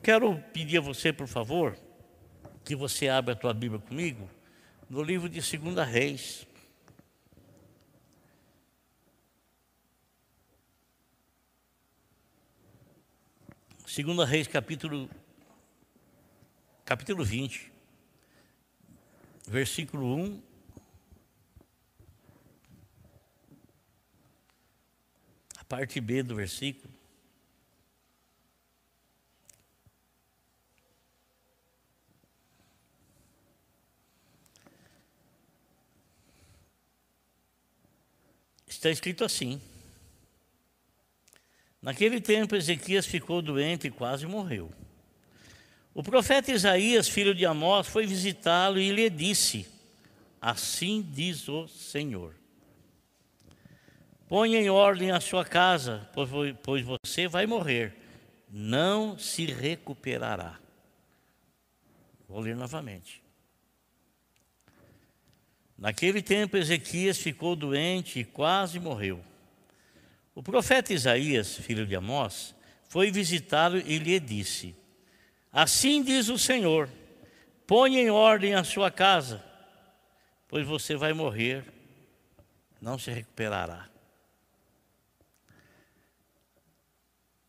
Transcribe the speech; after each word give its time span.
Eu 0.00 0.02
quero 0.02 0.40
pedir 0.54 0.78
a 0.78 0.80
você, 0.80 1.12
por 1.12 1.26
favor, 1.26 1.78
que 2.64 2.74
você 2.74 3.06
abra 3.06 3.34
a 3.34 3.36
tua 3.36 3.52
Bíblia 3.52 3.78
comigo 3.78 4.30
no 4.88 5.02
livro 5.02 5.28
de 5.28 5.42
2 5.58 5.86
Reis. 5.86 6.46
Segunda 13.86 14.24
Reis, 14.24 14.48
capítulo, 14.48 15.06
capítulo 16.82 17.22
20, 17.22 17.70
versículo 19.46 20.16
1 20.16 20.42
a 25.58 25.64
parte 25.64 26.00
B 26.00 26.22
do 26.22 26.36
versículo. 26.36 26.89
Está 38.80 38.88
escrito 38.88 39.22
assim: 39.22 39.60
Naquele 41.82 42.18
tempo, 42.18 42.56
Ezequias 42.56 43.04
ficou 43.04 43.42
doente 43.42 43.88
e 43.88 43.90
quase 43.90 44.26
morreu. 44.26 44.72
O 45.92 46.02
profeta 46.02 46.50
Isaías, 46.50 47.06
filho 47.06 47.34
de 47.34 47.44
Amós, 47.44 47.86
foi 47.86 48.06
visitá-lo 48.06 48.80
e 48.80 48.90
lhe 48.90 49.10
disse: 49.10 49.68
Assim 50.40 51.02
diz 51.02 51.46
o 51.46 51.68
Senhor: 51.68 52.34
Ponha 54.26 54.58
em 54.58 54.70
ordem 54.70 55.10
a 55.10 55.20
sua 55.20 55.44
casa, 55.44 56.08
pois 56.62 56.82
você 56.82 57.28
vai 57.28 57.44
morrer, 57.44 57.94
não 58.48 59.18
se 59.18 59.44
recuperará. 59.44 60.58
Vou 62.26 62.40
ler 62.40 62.56
novamente. 62.56 63.19
Naquele 65.80 66.20
tempo, 66.20 66.58
Ezequias 66.58 67.16
ficou 67.16 67.56
doente 67.56 68.20
e 68.20 68.24
quase 68.24 68.78
morreu. 68.78 69.24
O 70.34 70.42
profeta 70.42 70.92
Isaías, 70.92 71.56
filho 71.56 71.86
de 71.86 71.96
Amós, 71.96 72.54
foi 72.86 73.10
visitá-lo 73.10 73.78
e 73.78 73.98
lhe 73.98 74.20
disse: 74.20 74.76
Assim 75.50 76.02
diz 76.02 76.28
o 76.28 76.38
Senhor: 76.38 76.86
ponha 77.66 77.98
em 77.98 78.10
ordem 78.10 78.54
a 78.54 78.62
sua 78.62 78.90
casa, 78.90 79.42
pois 80.46 80.66
você 80.66 80.96
vai 80.96 81.14
morrer, 81.14 81.64
não 82.78 82.98
se 82.98 83.10
recuperará. 83.10 83.88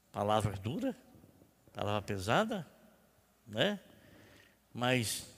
Palavra 0.10 0.54
dura, 0.54 0.96
palavra 1.74 2.02
pesada, 2.02 2.66
né? 3.46 3.78
Mas 4.74 5.31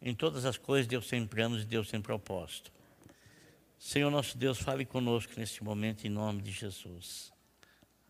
em 0.00 0.14
todas 0.14 0.44
as 0.44 0.56
coisas 0.56 0.86
Deus 0.86 1.08
tem 1.08 1.26
planos 1.26 1.62
e 1.62 1.66
Deus 1.66 1.90
tem 1.90 2.00
propósito. 2.00 2.72
Senhor 3.78 4.10
nosso 4.10 4.36
Deus, 4.38 4.58
fale 4.58 4.84
conosco 4.84 5.32
neste 5.36 5.62
momento 5.62 6.06
em 6.06 6.10
nome 6.10 6.42
de 6.42 6.50
Jesus. 6.50 7.32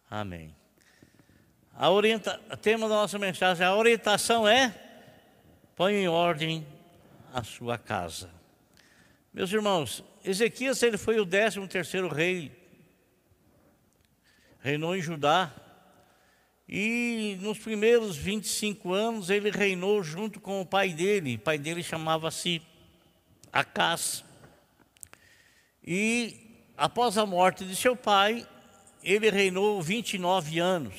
Amém. 0.08 0.54
A 1.74 1.90
orienta, 1.90 2.40
o 2.50 2.56
tema 2.56 2.88
da 2.88 2.94
nossa 2.94 3.18
mensagem, 3.18 3.66
a 3.66 3.74
orientação 3.74 4.48
é: 4.48 4.74
põe 5.74 5.94
em 5.94 6.08
ordem 6.08 6.66
a 7.32 7.42
sua 7.42 7.76
casa. 7.76 8.30
Meus 9.32 9.52
irmãos, 9.52 10.02
Ezequias 10.24 10.82
ele 10.82 10.96
foi 10.96 11.20
o 11.20 11.24
décimo 11.24 11.68
terceiro 11.68 12.08
rei, 12.08 12.50
reinou 14.60 14.96
em 14.96 15.02
Judá, 15.02 15.52
e 16.68 17.38
nos 17.40 17.58
primeiros 17.58 18.16
25 18.16 18.92
anos 18.92 19.30
ele 19.30 19.50
reinou 19.50 20.02
junto 20.02 20.40
com 20.40 20.60
o 20.60 20.66
pai 20.66 20.92
dele, 20.92 21.36
o 21.36 21.38
pai 21.38 21.58
dele 21.58 21.82
chamava-se 21.82 22.60
Acás. 23.52 24.24
E 25.84 26.36
após 26.76 27.16
a 27.16 27.24
morte 27.24 27.64
de 27.64 27.76
seu 27.76 27.94
pai, 27.94 28.46
ele 29.02 29.30
reinou 29.30 29.80
29 29.80 30.58
anos. 30.58 30.94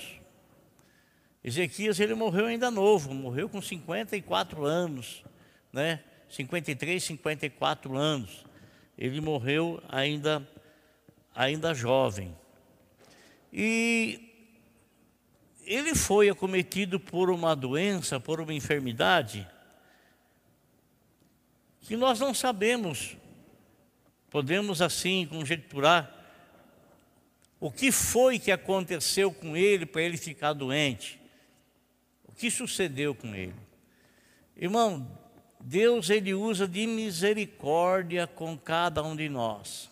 Ezequias 1.43 1.99
ele 1.99 2.15
morreu 2.15 2.45
ainda 2.45 2.71
novo, 2.71 3.13
morreu 3.13 3.47
com 3.47 3.61
54 3.61 4.65
anos, 4.65 5.23
né? 5.71 6.01
53, 6.29 7.03
54 7.03 7.95
anos. 7.95 8.45
Ele 8.97 9.21
morreu 9.21 9.81
ainda 9.87 10.47
ainda 11.35 11.73
jovem. 11.73 12.35
E 13.53 14.26
ele 15.67 15.93
foi 15.93 16.29
acometido 16.29 16.99
por 16.99 17.29
uma 17.29 17.55
doença, 17.55 18.19
por 18.19 18.41
uma 18.41 18.53
enfermidade 18.53 19.47
que 21.81 21.95
nós 21.95 22.19
não 22.19 22.33
sabemos 22.33 23.17
Podemos 24.29 24.81
assim 24.81 25.25
conjecturar 25.25 26.13
o 27.59 27.71
que 27.71 27.91
foi 27.91 28.37
que 28.37 28.51
aconteceu 28.51 29.31
com 29.31 29.55
ele 29.55 29.85
para 29.85 30.01
ele 30.01 30.17
ficar 30.17 30.53
doente. 30.53 31.19
O 32.27 32.31
que 32.33 32.51
sucedeu 32.51 33.15
com 33.15 33.33
ele? 33.33 33.55
Irmão, 34.55 35.07
Deus 35.59 36.09
ele 36.09 36.33
usa 36.33 36.67
de 36.67 36.85
misericórdia 36.85 38.27
com 38.27 38.57
cada 38.57 39.01
um 39.01 39.15
de 39.15 39.27
nós. 39.29 39.89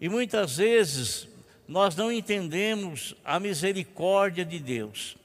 E 0.00 0.08
muitas 0.08 0.58
vezes 0.58 1.28
nós 1.66 1.96
não 1.96 2.12
entendemos 2.12 3.14
a 3.24 3.40
misericórdia 3.40 4.44
de 4.44 4.58
Deus. 4.58 5.16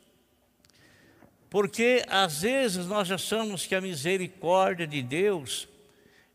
Porque 1.49 2.03
às 2.07 2.41
vezes 2.41 2.85
nós 2.85 3.11
achamos 3.11 3.65
que 3.65 3.75
a 3.75 3.81
misericórdia 3.81 4.85
de 4.85 5.01
Deus 5.01 5.67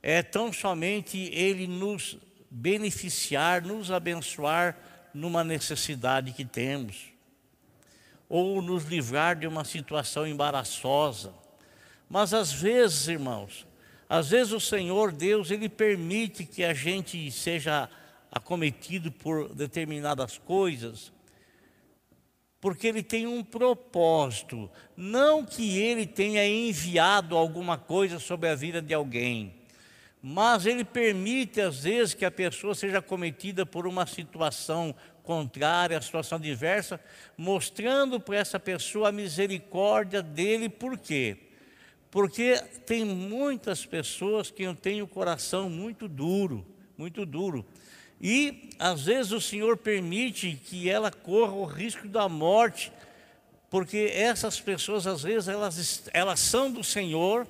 é 0.02 0.22
tão 0.22 0.52
somente 0.52 1.16
Ele 1.32 1.66
nos 1.66 2.18
beneficiar, 2.50 3.62
nos 3.62 3.90
abençoar 3.90 4.76
numa 5.14 5.42
necessidade 5.44 6.32
que 6.32 6.44
temos, 6.44 7.12
ou 8.28 8.60
nos 8.60 8.84
livrar 8.84 9.36
de 9.36 9.46
uma 9.46 9.64
situação 9.64 10.26
embaraçosa. 10.26 11.32
Mas 12.08 12.34
às 12.34 12.52
vezes, 12.52 13.08
irmãos, 13.08 13.66
às 14.08 14.30
vezes 14.30 14.52
o 14.52 14.60
Senhor 14.60 15.12
Deus, 15.12 15.50
Ele 15.50 15.68
permite 15.68 16.44
que 16.44 16.64
a 16.64 16.74
gente 16.74 17.30
seja 17.30 17.88
acometido 18.34 19.12
por 19.12 19.54
determinadas 19.54 20.36
coisas, 20.38 21.12
porque 22.60 22.86
Ele 22.86 23.02
tem 23.02 23.26
um 23.26 23.44
propósito, 23.44 24.70
não 24.96 25.44
que 25.44 25.78
Ele 25.78 26.06
tenha 26.06 26.46
enviado 26.46 27.36
alguma 27.36 27.78
coisa 27.78 28.18
sobre 28.18 28.48
a 28.48 28.54
vida 28.54 28.82
de 28.82 28.92
alguém 28.92 29.64
mas 30.26 30.64
ele 30.64 30.86
permite 30.86 31.60
às 31.60 31.80
vezes 31.80 32.14
que 32.14 32.24
a 32.24 32.30
pessoa 32.30 32.74
seja 32.74 33.02
cometida 33.02 33.66
por 33.66 33.86
uma 33.86 34.06
situação 34.06 34.94
contrária, 35.22 36.00
situação 36.00 36.40
diversa, 36.40 36.98
mostrando 37.36 38.18
para 38.18 38.38
essa 38.38 38.58
pessoa 38.58 39.10
a 39.10 39.12
misericórdia 39.12 40.22
dele, 40.22 40.70
por 40.70 40.96
quê? 40.96 41.36
Porque 42.10 42.56
tem 42.86 43.04
muitas 43.04 43.84
pessoas 43.84 44.50
que 44.50 44.72
têm 44.76 45.02
o 45.02 45.06
coração 45.06 45.68
muito 45.68 46.08
duro, 46.08 46.64
muito 46.96 47.26
duro. 47.26 47.66
E 48.20 48.70
às 48.78 49.02
vezes 49.04 49.32
o 49.32 49.40
Senhor 49.40 49.76
permite 49.76 50.60
que 50.64 50.88
ela 50.88 51.10
corra 51.10 51.52
o 51.52 51.64
risco 51.64 52.08
da 52.08 52.28
morte, 52.28 52.92
porque 53.70 54.10
essas 54.14 54.60
pessoas 54.60 55.06
às 55.06 55.22
vezes 55.22 55.48
elas, 55.48 56.08
elas 56.12 56.40
são 56.40 56.70
do 56.70 56.82
Senhor, 56.82 57.46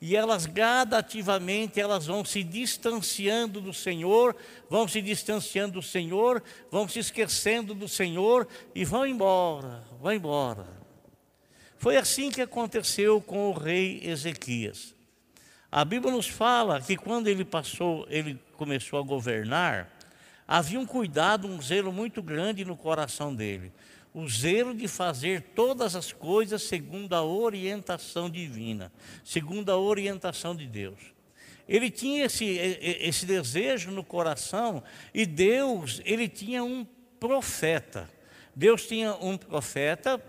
e 0.00 0.14
elas 0.14 0.46
gradativamente 0.46 1.80
elas 1.80 2.06
vão 2.06 2.24
se 2.24 2.44
distanciando 2.44 3.60
do 3.60 3.74
Senhor, 3.74 4.34
vão 4.70 4.86
se 4.86 5.02
distanciando 5.02 5.74
do 5.74 5.82
Senhor, 5.82 6.42
vão 6.70 6.88
se 6.88 7.00
esquecendo 7.00 7.74
do 7.74 7.88
Senhor 7.88 8.46
e 8.74 8.84
vão 8.84 9.06
embora, 9.06 9.84
vão 10.00 10.12
embora. 10.12 10.66
Foi 11.78 11.96
assim 11.96 12.30
que 12.30 12.40
aconteceu 12.40 13.20
com 13.20 13.50
o 13.50 13.52
rei 13.52 14.00
Ezequias. 14.04 14.94
A 15.70 15.84
Bíblia 15.84 16.12
nos 16.12 16.28
fala 16.28 16.80
que 16.80 16.96
quando 16.96 17.28
ele 17.28 17.44
passou, 17.44 18.06
ele 18.08 18.38
começou 18.56 18.98
a 18.98 19.02
governar, 19.02 19.88
havia 20.48 20.80
um 20.80 20.86
cuidado, 20.86 21.46
um 21.46 21.62
zelo 21.62 21.92
muito 21.92 22.22
grande 22.22 22.64
no 22.64 22.76
coração 22.76 23.32
dele 23.34 23.70
o 24.14 24.28
zelo 24.28 24.74
de 24.74 24.88
fazer 24.88 25.42
todas 25.54 25.94
as 25.94 26.12
coisas 26.12 26.62
segundo 26.62 27.12
a 27.14 27.22
orientação 27.22 28.28
divina, 28.28 28.92
segundo 29.22 29.70
a 29.70 29.76
orientação 29.76 30.56
de 30.56 30.66
Deus. 30.66 30.98
Ele 31.68 31.90
tinha 31.90 32.24
esse, 32.24 32.44
esse 32.46 33.26
desejo 33.26 33.90
no 33.90 34.02
coração 34.02 34.82
e 35.12 35.26
Deus, 35.26 36.00
ele 36.04 36.28
tinha 36.28 36.64
um 36.64 36.84
profeta. 37.20 38.10
Deus 38.56 38.86
tinha 38.86 39.14
um 39.14 39.36
profeta, 39.36 40.20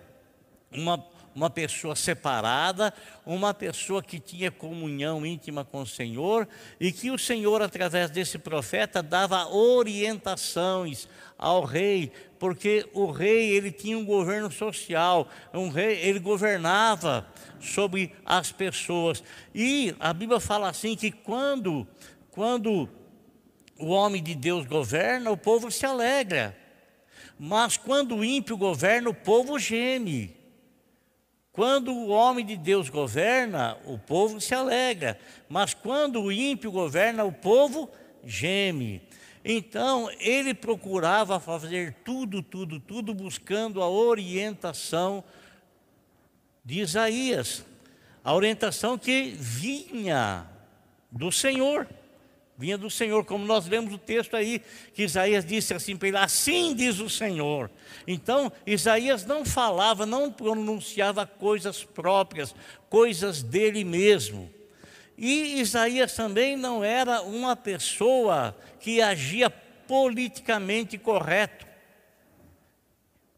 uma, 0.71 1.03
uma 1.35 1.49
pessoa 1.49 1.95
separada, 1.95 2.93
uma 3.25 3.53
pessoa 3.53 4.01
que 4.01 4.19
tinha 4.19 4.51
comunhão 4.51 5.25
íntima 5.25 5.63
com 5.63 5.81
o 5.81 5.87
Senhor 5.87 6.47
e 6.79 6.91
que 6.91 7.11
o 7.11 7.17
Senhor, 7.17 7.61
através 7.61 8.09
desse 8.09 8.37
profeta, 8.37 9.01
dava 9.01 9.47
orientações 9.47 11.07
ao 11.37 11.63
rei, 11.63 12.11
porque 12.37 12.87
o 12.93 13.11
rei 13.11 13.51
ele 13.51 13.71
tinha 13.71 13.97
um 13.97 14.05
governo 14.05 14.51
social, 14.51 15.27
um 15.53 15.69
rei 15.69 15.99
ele 16.01 16.19
governava 16.19 17.27
sobre 17.59 18.13
as 18.25 18.51
pessoas. 18.51 19.23
E 19.53 19.95
a 19.99 20.13
Bíblia 20.13 20.39
fala 20.39 20.69
assim 20.69 20.95
que 20.95 21.11
quando 21.11 21.87
quando 22.31 22.89
o 23.77 23.87
homem 23.87 24.21
de 24.21 24.35
Deus 24.35 24.65
governa, 24.65 25.31
o 25.31 25.37
povo 25.37 25.71
se 25.71 25.85
alegra. 25.85 26.55
Mas 27.37 27.77
quando 27.77 28.15
o 28.15 28.23
ímpio 28.23 28.57
governa, 28.57 29.09
o 29.09 29.13
povo 29.13 29.57
geme. 29.57 30.38
Quando 31.51 31.91
o 31.91 32.09
homem 32.09 32.45
de 32.45 32.55
Deus 32.55 32.89
governa, 32.89 33.77
o 33.85 33.97
povo 33.97 34.39
se 34.39 34.53
alegra. 34.53 35.19
Mas 35.47 35.73
quando 35.73 36.21
o 36.21 36.31
ímpio 36.31 36.71
governa, 36.71 37.23
o 37.23 37.31
povo 37.31 37.89
geme. 38.23 39.01
Então, 39.43 40.09
ele 40.19 40.53
procurava 40.53 41.39
fazer 41.39 41.95
tudo, 42.03 42.43
tudo, 42.43 42.79
tudo, 42.79 43.13
buscando 43.13 43.81
a 43.81 43.89
orientação 43.89 45.23
de 46.63 46.81
Isaías. 46.81 47.65
A 48.23 48.33
orientação 48.33 48.97
que 48.97 49.33
vinha 49.37 50.45
do 51.11 51.31
Senhor 51.31 51.87
vinha 52.59 52.77
do 52.77 52.89
Senhor, 52.89 53.23
como 53.23 53.45
nós 53.45 53.65
lemos 53.65 53.93
o 53.93 53.97
texto 53.97 54.35
aí, 54.35 54.61
que 54.93 55.03
Isaías 55.03 55.45
disse 55.45 55.73
assim 55.73 55.95
para 55.95 56.09
ele: 56.09 56.17
Assim 56.17 56.75
diz 56.75 56.99
o 56.99 57.09
Senhor. 57.09 57.71
Então, 58.05 58.51
Isaías 58.67 59.25
não 59.25 59.45
falava, 59.45 60.05
não 60.05 60.29
pronunciava 60.29 61.25
coisas 61.25 61.85
próprias, 61.85 62.53
coisas 62.89 63.41
dele 63.41 63.85
mesmo. 63.85 64.51
E 65.17 65.61
Isaías 65.61 66.13
também 66.13 66.57
não 66.57 66.83
era 66.83 67.21
uma 67.21 67.55
pessoa 67.55 68.53
que 68.81 69.01
agia 69.01 69.49
politicamente 69.49 70.97
correto. 70.97 71.68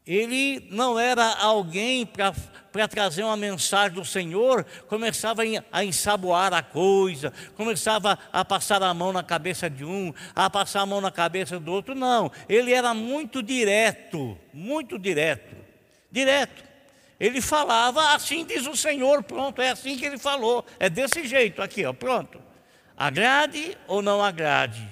Ele 0.05 0.67
não 0.71 0.99
era 0.99 1.35
alguém 1.35 2.05
para 2.05 2.87
trazer 2.87 3.23
uma 3.23 3.37
mensagem 3.37 3.93
do 3.93 4.03
Senhor, 4.03 4.65
começava 4.87 5.43
a 5.71 5.85
ensaboar 5.85 6.53
a 6.53 6.63
coisa, 6.63 7.31
começava 7.55 8.17
a 8.33 8.43
passar 8.43 8.81
a 8.81 8.93
mão 8.93 9.13
na 9.13 9.21
cabeça 9.21 9.69
de 9.69 9.85
um, 9.85 10.11
a 10.35 10.49
passar 10.49 10.81
a 10.81 10.85
mão 10.87 11.01
na 11.01 11.11
cabeça 11.11 11.59
do 11.59 11.71
outro. 11.71 11.93
Não, 11.93 12.31
ele 12.49 12.73
era 12.73 12.95
muito 12.95 13.43
direto, 13.43 14.35
muito 14.51 14.97
direto, 14.97 15.55
direto. 16.11 16.63
Ele 17.19 17.39
falava, 17.39 18.15
assim 18.15 18.43
diz 18.43 18.65
o 18.65 18.75
Senhor, 18.75 19.21
pronto, 19.21 19.61
é 19.61 19.69
assim 19.69 19.95
que 19.95 20.05
ele 20.05 20.17
falou, 20.17 20.65
é 20.79 20.89
desse 20.89 21.27
jeito, 21.27 21.61
aqui, 21.61 21.85
ó, 21.85 21.93
pronto. 21.93 22.41
Agrade 22.97 23.77
ou 23.87 24.01
não 24.01 24.23
agrade, 24.23 24.83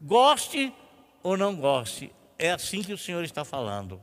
goste 0.00 0.72
ou 1.22 1.36
não 1.36 1.54
goste, 1.54 2.12
é 2.40 2.50
assim 2.50 2.82
que 2.82 2.92
o 2.92 2.98
Senhor 2.98 3.22
está 3.22 3.44
falando. 3.44 4.00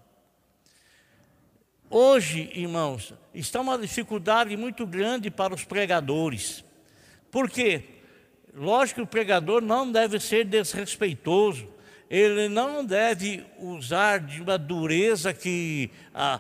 Hoje, 1.89 2.51
irmãos, 2.53 3.13
está 3.33 3.59
uma 3.59 3.77
dificuldade 3.77 4.55
muito 4.55 4.85
grande 4.85 5.31
para 5.31 5.55
os 5.55 5.63
pregadores. 5.63 6.63
Por 7.31 7.49
quê? 7.49 7.83
Lógico 8.53 8.99
que 8.99 9.03
o 9.03 9.07
pregador 9.07 9.61
não 9.61 9.91
deve 9.91 10.19
ser 10.19 10.45
desrespeitoso, 10.45 11.67
ele 12.09 12.47
não 12.47 12.85
deve 12.85 13.43
usar 13.57 14.19
de 14.19 14.41
uma 14.41 14.57
dureza 14.57 15.33
que 15.33 15.89
ah, 16.13 16.39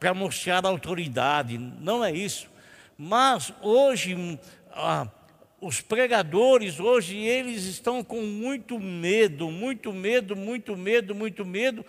para 0.00 0.12
mostrar 0.12 0.66
autoridade, 0.66 1.56
não 1.58 2.04
é 2.04 2.10
isso. 2.10 2.48
Mas 2.98 3.52
hoje 3.62 4.38
ah, 4.72 5.06
os 5.66 5.80
pregadores 5.80 6.78
hoje 6.78 7.16
eles 7.16 7.64
estão 7.64 8.04
com 8.04 8.22
muito 8.22 8.78
medo, 8.78 9.50
muito 9.50 9.92
medo, 9.92 10.36
muito 10.36 10.76
medo, 10.76 11.12
muito 11.12 11.44
medo, 11.44 11.84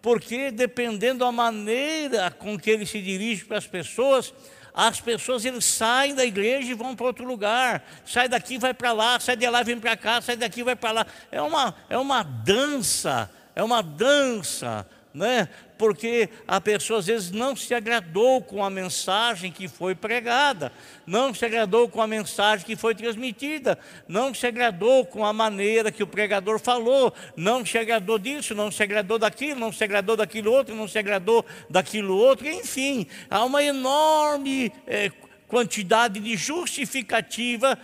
porque 0.00 0.50
dependendo 0.50 1.18
da 1.18 1.30
maneira 1.30 2.30
com 2.30 2.58
que 2.58 2.70
ele 2.70 2.86
se 2.86 3.02
dirige 3.02 3.44
para 3.44 3.58
as 3.58 3.66
pessoas, 3.66 4.32
as 4.72 4.98
pessoas 4.98 5.44
eles 5.44 5.66
saem 5.66 6.14
da 6.14 6.24
igreja 6.24 6.70
e 6.70 6.74
vão 6.74 6.96
para 6.96 7.06
outro 7.06 7.26
lugar, 7.26 7.86
sai 8.06 8.28
daqui 8.28 8.56
vai 8.56 8.72
para 8.72 8.92
lá, 8.92 9.20
sai 9.20 9.36
de 9.36 9.46
lá 9.46 9.62
vem 9.62 9.78
para 9.78 9.96
cá, 9.96 10.22
sai 10.22 10.36
daqui 10.36 10.62
vai 10.62 10.74
para 10.74 10.92
lá. 10.92 11.06
É 11.30 11.42
uma 11.42 11.74
é 11.90 11.98
uma 11.98 12.22
dança, 12.22 13.30
é 13.54 13.62
uma 13.62 13.82
dança 13.82 14.86
né? 15.12 15.48
Porque 15.78 16.28
a 16.46 16.60
pessoa 16.60 16.98
às 16.98 17.06
vezes 17.06 17.30
não 17.30 17.54
se 17.54 17.72
agradou 17.72 18.42
com 18.42 18.64
a 18.64 18.68
mensagem 18.68 19.52
que 19.52 19.68
foi 19.68 19.94
pregada, 19.94 20.72
não 21.06 21.32
se 21.32 21.44
agradou 21.44 21.88
com 21.88 22.02
a 22.02 22.06
mensagem 22.06 22.66
que 22.66 22.76
foi 22.76 22.94
transmitida, 22.94 23.78
não 24.06 24.34
se 24.34 24.46
agradou 24.46 25.06
com 25.06 25.24
a 25.24 25.32
maneira 25.32 25.92
que 25.92 26.02
o 26.02 26.06
pregador 26.06 26.58
falou, 26.58 27.14
não 27.36 27.64
se 27.64 27.78
agradou 27.78 28.18
disso, 28.18 28.54
não 28.54 28.70
se 28.70 28.82
agradou 28.82 29.18
daquilo, 29.18 29.60
não 29.60 29.72
se 29.72 29.84
agradou 29.84 30.16
daquilo 30.16 30.52
outro, 30.52 30.74
não 30.74 30.88
se 30.88 30.98
agradou 30.98 31.46
daquilo 31.70 32.16
outro, 32.16 32.48
enfim, 32.48 33.06
há 33.30 33.44
uma 33.44 33.62
enorme 33.62 34.72
é, 34.86 35.10
quantidade 35.46 36.20
de 36.20 36.36
justificativa 36.36 37.78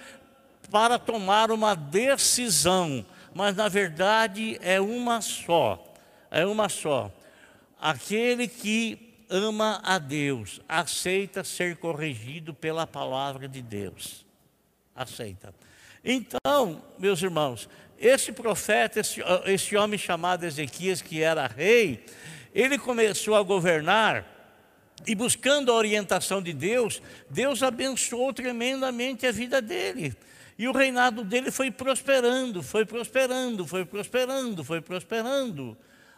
para 0.71 0.99
tomar 0.99 1.51
uma 1.53 1.75
decisão, 1.75 3.07
mas 3.33 3.55
na 3.55 3.69
verdade 3.69 4.59
é 4.61 4.81
uma 4.81 5.21
só 5.21 5.95
é 6.35 6.45
uma 6.45 6.69
só. 6.69 7.13
Aquele 7.85 8.49
que 8.49 9.27
ama 9.29 9.79
a 9.85 9.99
Deus, 9.99 10.59
aceita 10.67 11.45
ser 11.45 11.77
corrigido 11.77 12.55
pela 12.55 12.87
palavra 12.87 13.47
de 13.47 13.61
Deus. 13.61 14.25
Aceita. 14.97 15.55
Então, 16.03 16.83
meus 16.99 17.23
irmãos, 17.23 17.69
esse 17.99 18.33
profeta, 18.33 19.01
esse, 19.01 19.23
esse 19.45 19.77
homem 19.77 19.99
chamado 19.99 20.47
Ezequias, 20.47 21.03
que 21.03 21.21
era 21.21 21.47
rei, 21.47 22.07
ele 22.55 22.79
começou 22.79 23.35
a 23.35 23.43
governar 23.43 24.25
e 25.07 25.15
buscando 25.15 25.71
a 25.71 25.75
orientação 25.75 26.41
de 26.41 26.55
Deus, 26.55 27.03
Deus 27.29 27.63
abençoou 27.63 28.33
tremendamente 28.33 29.27
a 29.27 29.31
vida 29.31 29.61
dele. 29.61 30.17
E 30.59 30.67
o 30.67 30.73
reinado 30.73 31.23
dele 31.23 31.51
foi 31.51 31.71
prosperando, 31.71 32.63
foi 32.63 32.87
prosperando, 32.87 33.67
foi 33.67 33.85
prosperando, 33.85 34.65
foi 34.65 34.81
prosperando. 34.81 35.77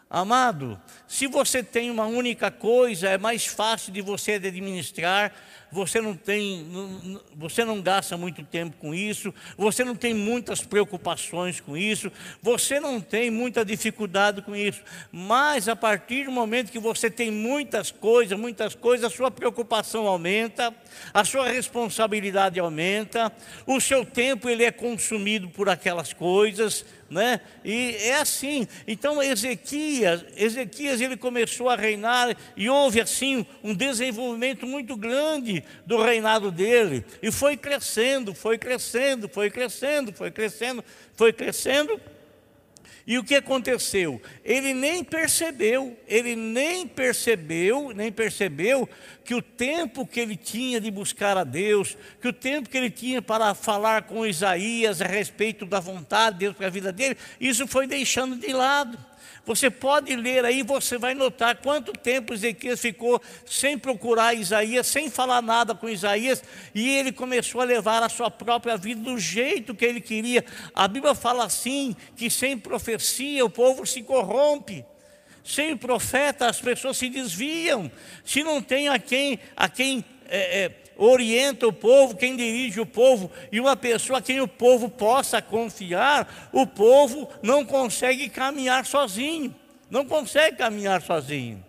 Amado, 0.09 0.79
se 1.05 1.27
você 1.27 1.61
tem 1.61 1.91
uma 1.91 2.05
única 2.05 2.49
coisa, 2.49 3.09
é 3.09 3.17
mais 3.17 3.45
fácil 3.45 3.91
de 3.91 4.01
você 4.01 4.33
administrar, 4.33 5.33
você 5.69 5.99
não 5.99 6.15
tem, 6.15 7.19
você 7.35 7.65
não 7.65 7.81
gasta 7.81 8.15
muito 8.15 8.41
tempo 8.41 8.77
com 8.77 8.95
isso, 8.95 9.33
você 9.57 9.83
não 9.83 9.95
tem 9.95 10.13
muitas 10.13 10.61
preocupações 10.61 11.59
com 11.59 11.75
isso, 11.75 12.09
você 12.41 12.79
não 12.79 13.01
tem 13.01 13.29
muita 13.29 13.65
dificuldade 13.65 14.41
com 14.41 14.55
isso. 14.55 14.81
Mas 15.11 15.67
a 15.67 15.75
partir 15.75 16.23
do 16.23 16.31
momento 16.31 16.71
que 16.71 16.79
você 16.79 17.11
tem 17.11 17.29
muitas 17.29 17.91
coisas, 17.91 18.39
muitas 18.39 18.75
coisas, 18.75 19.11
a 19.11 19.15
sua 19.15 19.29
preocupação 19.29 20.07
aumenta, 20.07 20.73
a 21.13 21.25
sua 21.25 21.49
responsabilidade 21.49 22.59
aumenta, 22.59 23.29
o 23.65 23.81
seu 23.81 24.05
tempo 24.05 24.47
ele 24.47 24.63
é 24.63 24.71
consumido 24.71 25.49
por 25.49 25.67
aquelas 25.67 26.13
coisas, 26.13 26.85
né? 27.09 27.39
E 27.63 27.95
é 27.95 28.15
assim. 28.15 28.67
Então 28.87 29.21
Ezequias, 29.21 30.25
Ezequias 30.35 31.01
ele 31.01 31.17
começou 31.17 31.69
a 31.69 31.75
reinar 31.75 32.35
e 32.55 32.69
houve 32.69 33.01
assim 33.01 33.45
um 33.63 33.73
desenvolvimento 33.73 34.65
muito 34.65 34.95
grande 34.95 35.63
do 35.85 36.01
reinado 36.01 36.51
dele 36.51 37.05
e 37.21 37.31
foi 37.31 37.57
crescendo, 37.57 38.33
foi 38.33 38.57
crescendo, 38.57 39.29
foi 39.29 39.49
crescendo, 39.49 40.13
foi 40.13 40.31
crescendo, 40.31 40.83
foi 41.15 41.33
crescendo. 41.33 41.99
E 43.07 43.17
o 43.17 43.23
que 43.23 43.35
aconteceu? 43.35 44.21
Ele 44.43 44.73
nem 44.73 45.01
percebeu, 45.01 45.97
ele 46.05 46.35
nem 46.35 46.85
percebeu, 46.85 47.93
nem 47.95 48.11
percebeu 48.11 48.87
que 49.23 49.33
o 49.33 49.41
tempo 49.41 50.05
que 50.05 50.19
ele 50.19 50.35
tinha 50.35 50.81
de 50.81 50.91
buscar 50.91 51.37
a 51.37 51.45
Deus, 51.45 51.97
que 52.21 52.27
o 52.27 52.33
tempo 52.33 52.69
que 52.69 52.77
ele 52.77 52.89
tinha 52.89 53.21
para 53.21 53.55
falar 53.55 54.01
com 54.01 54.25
Isaías 54.25 55.01
a 55.01 55.05
respeito 55.05 55.65
da 55.65 55.79
vontade 55.79 56.33
de 56.33 56.39
Deus 56.41 56.57
para 56.57 56.67
a 56.67 56.69
vida 56.69 56.91
dele, 56.91 57.15
isso 57.39 57.65
foi 57.65 57.87
deixando 57.87 58.35
de 58.35 58.51
lado. 58.51 58.97
Você 59.47 59.69
pode 59.69 60.13
ler 60.13 60.43
aí, 60.43 60.61
você 60.61 60.97
vai 60.97 61.13
notar 61.13 61.55
quanto 61.55 61.93
tempo 61.93 62.33
Ezequias 62.33 62.81
ficou 62.81 63.21
sem 63.45 63.77
procurar 63.77 64.33
Isaías, 64.33 64.85
sem 64.87 65.09
falar 65.09 65.41
nada 65.41 65.73
com 65.73 65.87
Isaías, 65.87 66.43
e 66.75 66.97
ele 66.97 67.13
começou 67.13 67.61
a 67.61 67.63
levar 67.63 68.03
a 68.03 68.09
sua 68.09 68.29
própria 68.29 68.75
vida 68.75 69.01
do 69.01 69.17
jeito 69.17 69.73
que 69.73 69.85
ele 69.85 70.01
queria. 70.01 70.43
A 70.75 70.85
Bíblia 70.85 71.15
fala 71.15 71.45
assim: 71.45 71.95
que 72.17 72.29
sem 72.29 72.57
profecia 72.57 73.45
o 73.45 73.49
povo 73.49 73.85
se 73.85 74.03
corrompe. 74.03 74.85
Sem 75.45 75.77
profeta 75.77 76.49
as 76.49 76.59
pessoas 76.59 76.97
se 76.97 77.09
desviam. 77.09 77.89
Se 78.25 78.43
não 78.43 78.61
tem 78.61 78.89
a 78.89 78.99
quem, 78.99 79.39
a 79.55 79.69
quem 79.69 80.03
é, 80.27 80.65
é, 80.65 80.71
orienta 80.97 81.67
o 81.67 81.73
povo, 81.73 82.15
quem 82.15 82.35
dirige 82.35 82.79
o 82.79 82.85
povo, 82.85 83.31
e 83.51 83.59
uma 83.59 83.75
pessoa 83.75 84.19
a 84.19 84.21
quem 84.21 84.41
o 84.41 84.47
povo 84.47 84.89
possa 84.89 85.41
confiar, 85.41 86.49
o 86.51 86.65
povo 86.65 87.29
não 87.41 87.65
consegue 87.65 88.29
caminhar 88.29 88.85
sozinho, 88.85 89.53
não 89.89 90.05
consegue 90.05 90.57
caminhar 90.57 91.01
sozinho. 91.01 91.63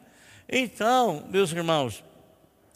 Então, 0.49 1.25
meus 1.29 1.53
irmãos, 1.53 2.03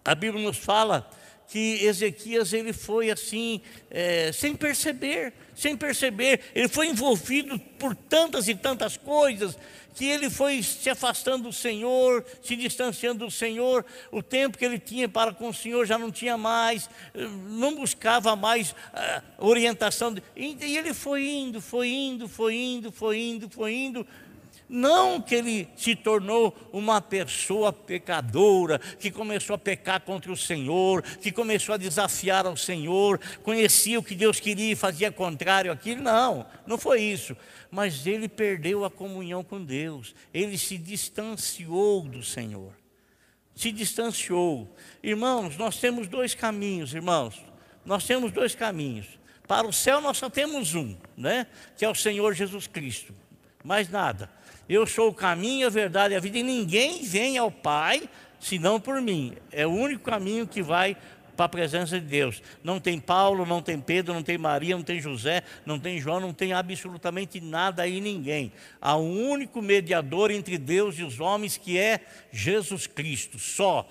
a 0.04 0.14
Bíblia 0.14 0.44
nos 0.44 0.58
fala 0.58 1.08
que 1.52 1.84
Ezequias 1.84 2.54
ele 2.54 2.72
foi 2.72 3.10
assim, 3.10 3.60
é, 3.90 4.32
sem 4.32 4.56
perceber, 4.56 5.34
sem 5.54 5.76
perceber, 5.76 6.40
ele 6.54 6.66
foi 6.66 6.86
envolvido 6.86 7.58
por 7.78 7.94
tantas 7.94 8.48
e 8.48 8.54
tantas 8.54 8.96
coisas, 8.96 9.58
que 9.94 10.06
ele 10.06 10.30
foi 10.30 10.62
se 10.62 10.88
afastando 10.88 11.44
do 11.44 11.52
Senhor, 11.52 12.24
se 12.42 12.56
distanciando 12.56 13.26
do 13.26 13.30
Senhor, 13.30 13.84
o 14.10 14.22
tempo 14.22 14.56
que 14.56 14.64
ele 14.64 14.78
tinha 14.78 15.06
para 15.10 15.34
com 15.34 15.50
o 15.50 15.52
Senhor 15.52 15.84
já 15.84 15.98
não 15.98 16.10
tinha 16.10 16.38
mais, 16.38 16.88
não 17.50 17.74
buscava 17.74 18.34
mais 18.34 18.70
uh, 18.70 19.22
orientação, 19.46 20.14
e 20.34 20.56
ele 20.58 20.94
foi 20.94 21.28
indo, 21.28 21.60
foi 21.60 21.90
indo, 21.90 22.26
foi 22.26 22.54
indo, 22.54 22.90
foi 22.90 23.18
indo, 23.18 23.50
foi 23.50 23.74
indo, 23.74 24.06
não 24.72 25.20
que 25.20 25.34
ele 25.34 25.68
se 25.76 25.94
tornou 25.94 26.56
uma 26.72 26.98
pessoa 26.98 27.70
pecadora, 27.70 28.78
que 28.78 29.10
começou 29.10 29.54
a 29.54 29.58
pecar 29.58 30.00
contra 30.00 30.32
o 30.32 30.36
Senhor, 30.36 31.02
que 31.02 31.30
começou 31.30 31.74
a 31.74 31.78
desafiar 31.78 32.46
ao 32.46 32.56
Senhor, 32.56 33.20
conhecia 33.42 33.98
o 33.98 34.02
que 34.02 34.14
Deus 34.14 34.40
queria 34.40 34.72
e 34.72 34.74
fazia 34.74 35.12
contrário 35.12 35.70
àquilo. 35.70 36.02
Não, 36.02 36.46
não 36.66 36.78
foi 36.78 37.02
isso. 37.02 37.36
Mas 37.70 38.06
ele 38.06 38.28
perdeu 38.28 38.82
a 38.82 38.90
comunhão 38.90 39.44
com 39.44 39.62
Deus, 39.62 40.14
ele 40.32 40.56
se 40.56 40.78
distanciou 40.78 42.00
do 42.00 42.22
Senhor. 42.22 42.72
Se 43.54 43.70
distanciou. 43.70 44.74
Irmãos, 45.02 45.58
nós 45.58 45.76
temos 45.78 46.08
dois 46.08 46.34
caminhos, 46.34 46.94
irmãos. 46.94 47.38
Nós 47.84 48.06
temos 48.06 48.32
dois 48.32 48.54
caminhos. 48.54 49.06
Para 49.46 49.66
o 49.66 49.72
céu 49.72 50.00
nós 50.00 50.16
só 50.16 50.30
temos 50.30 50.74
um, 50.74 50.96
né? 51.14 51.46
Que 51.76 51.84
é 51.84 51.88
o 51.90 51.94
Senhor 51.94 52.32
Jesus 52.32 52.66
Cristo. 52.66 53.14
Mais 53.62 53.90
nada. 53.90 54.30
Eu 54.68 54.86
sou 54.86 55.08
o 55.08 55.14
caminho, 55.14 55.66
a 55.66 55.70
verdade 55.70 56.14
e 56.14 56.16
a 56.16 56.20
vida, 56.20 56.38
e 56.38 56.42
ninguém 56.42 57.02
vem 57.02 57.38
ao 57.38 57.50
Pai 57.50 58.08
senão 58.38 58.80
por 58.80 59.00
mim. 59.00 59.34
É 59.50 59.66
o 59.66 59.70
único 59.70 60.02
caminho 60.02 60.46
que 60.46 60.62
vai 60.62 60.96
para 61.36 61.46
a 61.46 61.48
presença 61.48 61.98
de 61.98 62.06
Deus. 62.06 62.42
Não 62.62 62.78
tem 62.78 62.98
Paulo, 63.00 63.46
não 63.46 63.62
tem 63.62 63.80
Pedro, 63.80 64.12
não 64.12 64.22
tem 64.22 64.36
Maria, 64.36 64.76
não 64.76 64.82
tem 64.82 65.00
José, 65.00 65.42
não 65.64 65.78
tem 65.78 66.00
João, 66.00 66.20
não 66.20 66.32
tem 66.32 66.52
absolutamente 66.52 67.40
nada 67.40 67.82
aí 67.82 68.00
ninguém. 68.00 68.52
Há 68.80 68.96
um 68.96 69.30
único 69.30 69.62
mediador 69.62 70.30
entre 70.30 70.58
Deus 70.58 70.98
e 70.98 71.02
os 71.02 71.20
homens 71.20 71.56
que 71.56 71.78
é 71.78 72.00
Jesus 72.30 72.86
Cristo, 72.86 73.38
só. 73.38 73.88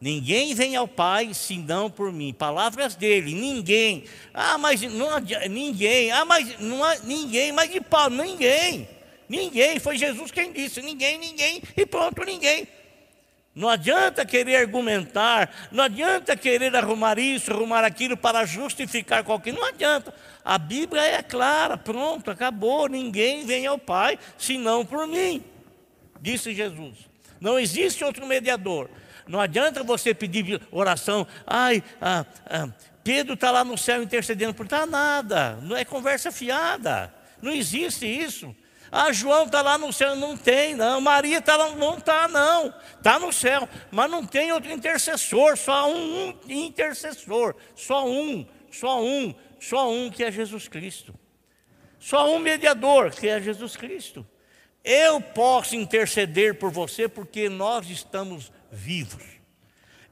Ninguém 0.00 0.54
vem 0.54 0.76
ao 0.76 0.86
Pai 0.86 1.32
senão 1.32 1.88
por 1.88 2.12
mim. 2.12 2.34
Palavras 2.34 2.94
dele, 2.94 3.34
ninguém. 3.34 4.04
Ah, 4.34 4.58
mas 4.58 4.82
não 4.82 5.08
ninguém. 5.48 6.10
Ah, 6.10 6.24
mas 6.24 6.58
não 6.60 6.84
há 6.84 6.96
ninguém, 6.96 7.52
mas 7.52 7.70
de 7.70 7.80
Paulo, 7.80 8.22
ninguém. 8.22 8.86
Ninguém, 9.28 9.78
foi 9.78 9.96
Jesus 9.96 10.30
quem 10.30 10.52
disse, 10.52 10.82
ninguém, 10.82 11.18
ninguém, 11.18 11.62
e 11.76 11.86
pronto, 11.86 12.22
ninguém. 12.24 12.68
Não 13.54 13.68
adianta 13.68 14.26
querer 14.26 14.56
argumentar, 14.56 15.68
não 15.70 15.84
adianta 15.84 16.36
querer 16.36 16.74
arrumar 16.74 17.18
isso, 17.20 17.52
arrumar 17.52 17.84
aquilo 17.84 18.16
para 18.16 18.44
justificar 18.44 19.22
qualquer. 19.22 19.52
Não 19.52 19.64
adianta. 19.64 20.12
A 20.44 20.58
Bíblia 20.58 21.02
é 21.02 21.22
clara, 21.22 21.76
pronto, 21.76 22.32
acabou. 22.32 22.88
Ninguém 22.88 23.46
vem 23.46 23.64
ao 23.66 23.78
Pai 23.78 24.18
senão 24.36 24.84
por 24.84 25.06
mim, 25.06 25.44
disse 26.20 26.52
Jesus. 26.52 27.08
Não 27.40 27.56
existe 27.56 28.02
outro 28.02 28.26
mediador. 28.26 28.90
Não 29.26 29.40
adianta 29.40 29.84
você 29.84 30.12
pedir 30.12 30.60
oração, 30.70 31.26
ai, 31.46 31.82
ah, 32.00 32.26
ah, 32.46 32.68
Pedro 33.04 33.34
está 33.34 33.50
lá 33.50 33.64
no 33.64 33.78
céu 33.78 34.02
intercedendo 34.02 34.52
por 34.52 34.66
tá 34.66 34.84
nada, 34.84 35.58
não 35.62 35.76
é 35.76 35.84
conversa 35.84 36.32
fiada, 36.32 37.14
não 37.40 37.52
existe 37.52 38.06
isso. 38.06 38.54
Ah, 38.96 39.10
João 39.12 39.46
está 39.46 39.60
lá 39.60 39.76
no 39.76 39.92
céu, 39.92 40.14
não 40.14 40.36
tem, 40.36 40.76
não. 40.76 41.00
Maria 41.00 41.38
está 41.38 41.56
lá, 41.56 41.70
não 41.70 41.98
está, 41.98 42.28
não. 42.28 42.72
Está 42.96 43.18
no 43.18 43.32
céu, 43.32 43.68
mas 43.90 44.08
não 44.08 44.24
tem 44.24 44.52
outro 44.52 44.70
intercessor, 44.70 45.56
só 45.56 45.92
um 45.92 46.32
intercessor, 46.48 47.56
só 47.74 48.08
um, 48.08 48.46
só 48.70 49.02
um, 49.02 49.34
só 49.58 49.90
um 49.90 50.08
que 50.08 50.22
é 50.22 50.30
Jesus 50.30 50.68
Cristo. 50.68 51.12
Só 51.98 52.32
um 52.32 52.38
mediador, 52.38 53.10
que 53.10 53.26
é 53.26 53.40
Jesus 53.40 53.74
Cristo. 53.74 54.24
Eu 54.84 55.20
posso 55.20 55.74
interceder 55.74 56.56
por 56.60 56.70
você 56.70 57.08
porque 57.08 57.48
nós 57.48 57.90
estamos 57.90 58.52
vivos. 58.70 59.24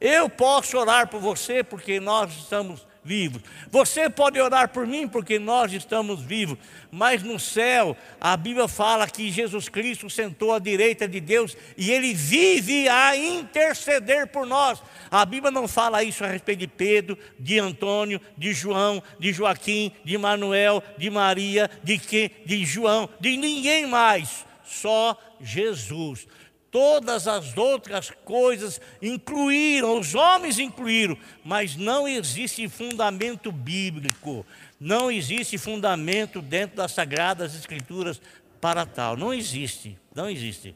Eu 0.00 0.28
posso 0.28 0.76
orar 0.76 1.06
por 1.06 1.20
você 1.20 1.62
porque 1.62 2.00
nós 2.00 2.32
estamos 2.36 2.84
vivos. 3.04 3.42
Você 3.70 4.08
pode 4.08 4.40
orar 4.40 4.68
por 4.68 4.86
mim 4.86 5.08
porque 5.08 5.38
nós 5.38 5.72
estamos 5.72 6.20
vivos, 6.20 6.58
mas 6.90 7.22
no 7.22 7.38
céu 7.38 7.96
a 8.20 8.36
Bíblia 8.36 8.68
fala 8.68 9.08
que 9.08 9.30
Jesus 9.30 9.68
Cristo 9.68 10.08
sentou 10.08 10.52
à 10.52 10.58
direita 10.58 11.08
de 11.08 11.20
Deus 11.20 11.56
e 11.76 11.90
ele 11.90 12.14
vive 12.14 12.88
a 12.88 13.16
interceder 13.16 14.28
por 14.28 14.46
nós. 14.46 14.82
A 15.10 15.24
Bíblia 15.24 15.50
não 15.50 15.66
fala 15.66 16.04
isso 16.04 16.24
a 16.24 16.28
respeito 16.28 16.60
de 16.60 16.68
Pedro, 16.68 17.18
de 17.38 17.58
Antônio, 17.58 18.20
de 18.36 18.52
João, 18.52 19.02
de 19.18 19.32
Joaquim, 19.32 19.92
de 20.04 20.16
Manuel, 20.16 20.82
de 20.96 21.10
Maria, 21.10 21.70
de 21.82 21.98
quem, 21.98 22.30
de 22.46 22.64
João, 22.64 23.08
de 23.20 23.36
ninguém 23.36 23.86
mais, 23.86 24.46
só 24.64 25.18
Jesus. 25.40 26.26
Todas 26.72 27.28
as 27.28 27.54
outras 27.54 28.10
coisas 28.24 28.80
incluíram, 29.02 30.00
os 30.00 30.14
homens 30.14 30.58
incluíram, 30.58 31.18
mas 31.44 31.76
não 31.76 32.08
existe 32.08 32.66
fundamento 32.66 33.52
bíblico, 33.52 34.46
não 34.80 35.12
existe 35.12 35.58
fundamento 35.58 36.40
dentro 36.40 36.78
das 36.78 36.92
Sagradas 36.92 37.54
Escrituras 37.54 38.22
para 38.58 38.86
tal. 38.86 39.18
Não 39.18 39.34
existe, 39.34 39.98
não 40.14 40.30
existe. 40.30 40.74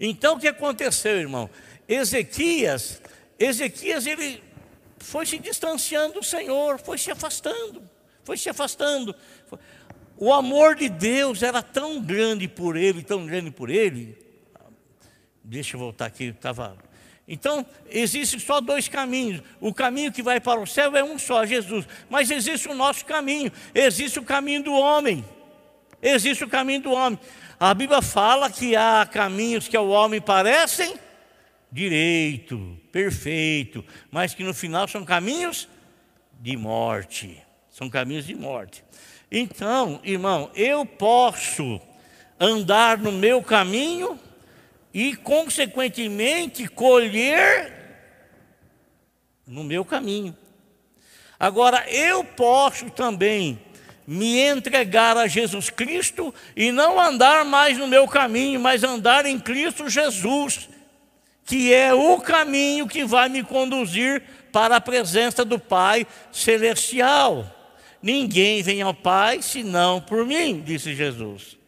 Então 0.00 0.34
o 0.34 0.40
que 0.40 0.48
aconteceu, 0.48 1.16
irmão? 1.16 1.48
Ezequias, 1.88 3.00
Ezequias 3.38 4.04
ele 4.04 4.42
foi 4.98 5.24
se 5.26 5.38
distanciando 5.38 6.14
do 6.14 6.24
Senhor, 6.24 6.80
foi 6.80 6.98
se 6.98 7.12
afastando, 7.12 7.88
foi 8.24 8.36
se 8.36 8.50
afastando. 8.50 9.14
O 10.16 10.32
amor 10.32 10.74
de 10.74 10.88
Deus 10.88 11.40
era 11.40 11.62
tão 11.62 12.02
grande 12.02 12.48
por 12.48 12.76
ele, 12.76 13.04
tão 13.04 13.24
grande 13.24 13.52
por 13.52 13.70
ele, 13.70 14.20
Deixa 15.44 15.76
eu 15.76 15.80
voltar 15.80 16.06
aqui, 16.06 16.24
estava. 16.24 16.76
Então, 17.26 17.64
existem 17.90 18.38
só 18.38 18.60
dois 18.60 18.88
caminhos. 18.88 19.42
O 19.60 19.72
caminho 19.72 20.12
que 20.12 20.22
vai 20.22 20.40
para 20.40 20.60
o 20.60 20.66
céu 20.66 20.96
é 20.96 21.04
um 21.04 21.18
só, 21.18 21.46
Jesus. 21.46 21.86
Mas 22.10 22.30
existe 22.30 22.68
o 22.68 22.74
nosso 22.74 23.04
caminho, 23.04 23.50
existe 23.74 24.18
o 24.18 24.24
caminho 24.24 24.62
do 24.62 24.72
homem. 24.72 25.24
Existe 26.02 26.42
o 26.42 26.48
caminho 26.48 26.82
do 26.82 26.92
homem. 26.92 27.18
A 27.58 27.72
Bíblia 27.72 28.02
fala 28.02 28.50
que 28.50 28.74
há 28.74 29.06
caminhos 29.06 29.68
que 29.68 29.76
ao 29.76 29.88
homem 29.88 30.20
parecem 30.20 30.96
direito, 31.70 32.76
perfeito, 32.90 33.84
mas 34.10 34.34
que 34.34 34.42
no 34.44 34.52
final 34.52 34.86
são 34.88 35.04
caminhos 35.04 35.68
de 36.40 36.56
morte. 36.56 37.40
São 37.70 37.88
caminhos 37.88 38.26
de 38.26 38.34
morte. 38.34 38.84
Então, 39.30 40.00
irmão, 40.04 40.50
eu 40.54 40.84
posso 40.84 41.80
andar 42.38 42.98
no 42.98 43.12
meu 43.12 43.42
caminho 43.42 44.18
e, 44.92 45.16
consequentemente, 45.16 46.68
colher 46.68 47.72
no 49.46 49.64
meu 49.64 49.84
caminho. 49.84 50.36
Agora, 51.38 51.84
eu 51.90 52.22
posso 52.22 52.90
também 52.90 53.60
me 54.06 54.38
entregar 54.38 55.16
a 55.16 55.26
Jesus 55.26 55.70
Cristo 55.70 56.34
e 56.56 56.70
não 56.70 57.00
andar 57.00 57.44
mais 57.44 57.78
no 57.78 57.86
meu 57.86 58.06
caminho, 58.06 58.60
mas 58.60 58.84
andar 58.84 59.26
em 59.26 59.38
Cristo 59.38 59.88
Jesus, 59.88 60.68
que 61.44 61.72
é 61.72 61.94
o 61.94 62.20
caminho 62.20 62.86
que 62.86 63.04
vai 63.04 63.28
me 63.28 63.42
conduzir 63.42 64.22
para 64.52 64.76
a 64.76 64.80
presença 64.80 65.44
do 65.44 65.58
Pai 65.58 66.06
Celestial. 66.30 67.46
Ninguém 68.02 68.62
vem 68.62 68.82
ao 68.82 68.92
Pai 68.92 69.40
senão 69.40 70.00
por 70.00 70.26
mim, 70.26 70.60
disse 70.60 70.94
Jesus. 70.94 71.61